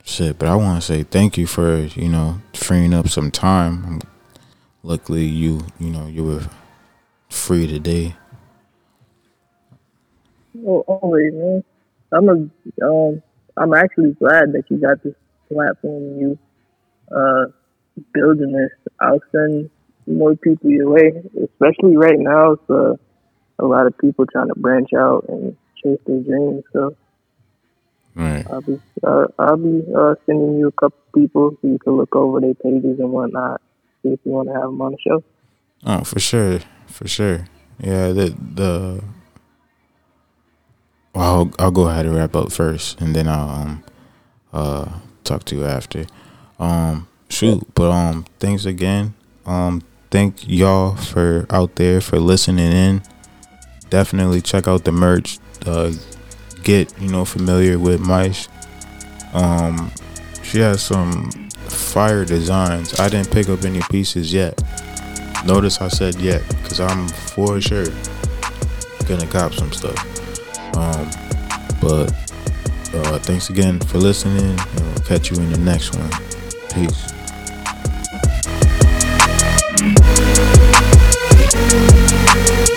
[0.05, 4.01] shit, but I want to say thank you for you know freeing up some time.
[4.83, 6.49] Luckily, you you know you were
[7.29, 8.15] free today.
[10.55, 11.65] Well, always, man.
[12.13, 13.23] I'm a, um,
[13.57, 15.15] I'm actually glad that you got this
[15.53, 16.19] platform.
[16.19, 16.39] You
[17.15, 17.47] uh,
[18.13, 18.71] building this.
[19.01, 19.71] I'll send
[20.07, 22.53] more people your way, especially right now.
[22.53, 22.95] It's uh,
[23.59, 26.65] a lot of people trying to branch out and chase their dreams.
[26.73, 26.97] So
[28.15, 28.45] right.
[28.51, 32.15] I'll be uh, I'll be uh, sending you a couple people so you can look
[32.17, 33.61] over their pages and whatnot.
[34.03, 35.25] see if you want to have them on the show.
[35.85, 37.47] Oh, for sure, for sure.
[37.81, 39.05] Yeah, the the.
[41.15, 43.85] Well, I'll, I'll go ahead and wrap up first, and then I'll um,
[44.53, 46.07] uh, talk to you after.
[46.59, 49.15] Um, shoot, but um, thanks again.
[49.47, 53.03] Um, thank y'all for out there for listening in.
[53.89, 55.93] Definitely check out the merch uh,
[56.63, 58.49] get you know familiar with Mysh.
[59.33, 59.91] Um,
[60.43, 61.31] she has some
[61.69, 62.99] fire designs.
[62.99, 64.63] I didn't pick up any pieces yet.
[65.47, 67.87] Notice I said yet, cause I'm for sure
[69.07, 69.97] gonna cop some stuff.
[70.77, 71.09] Um,
[71.81, 72.13] but
[72.95, 76.11] uh, thanks again for listening, and we'll catch you in the next one.
[76.75, 77.13] Peace.
[81.49, 82.76] Thank you.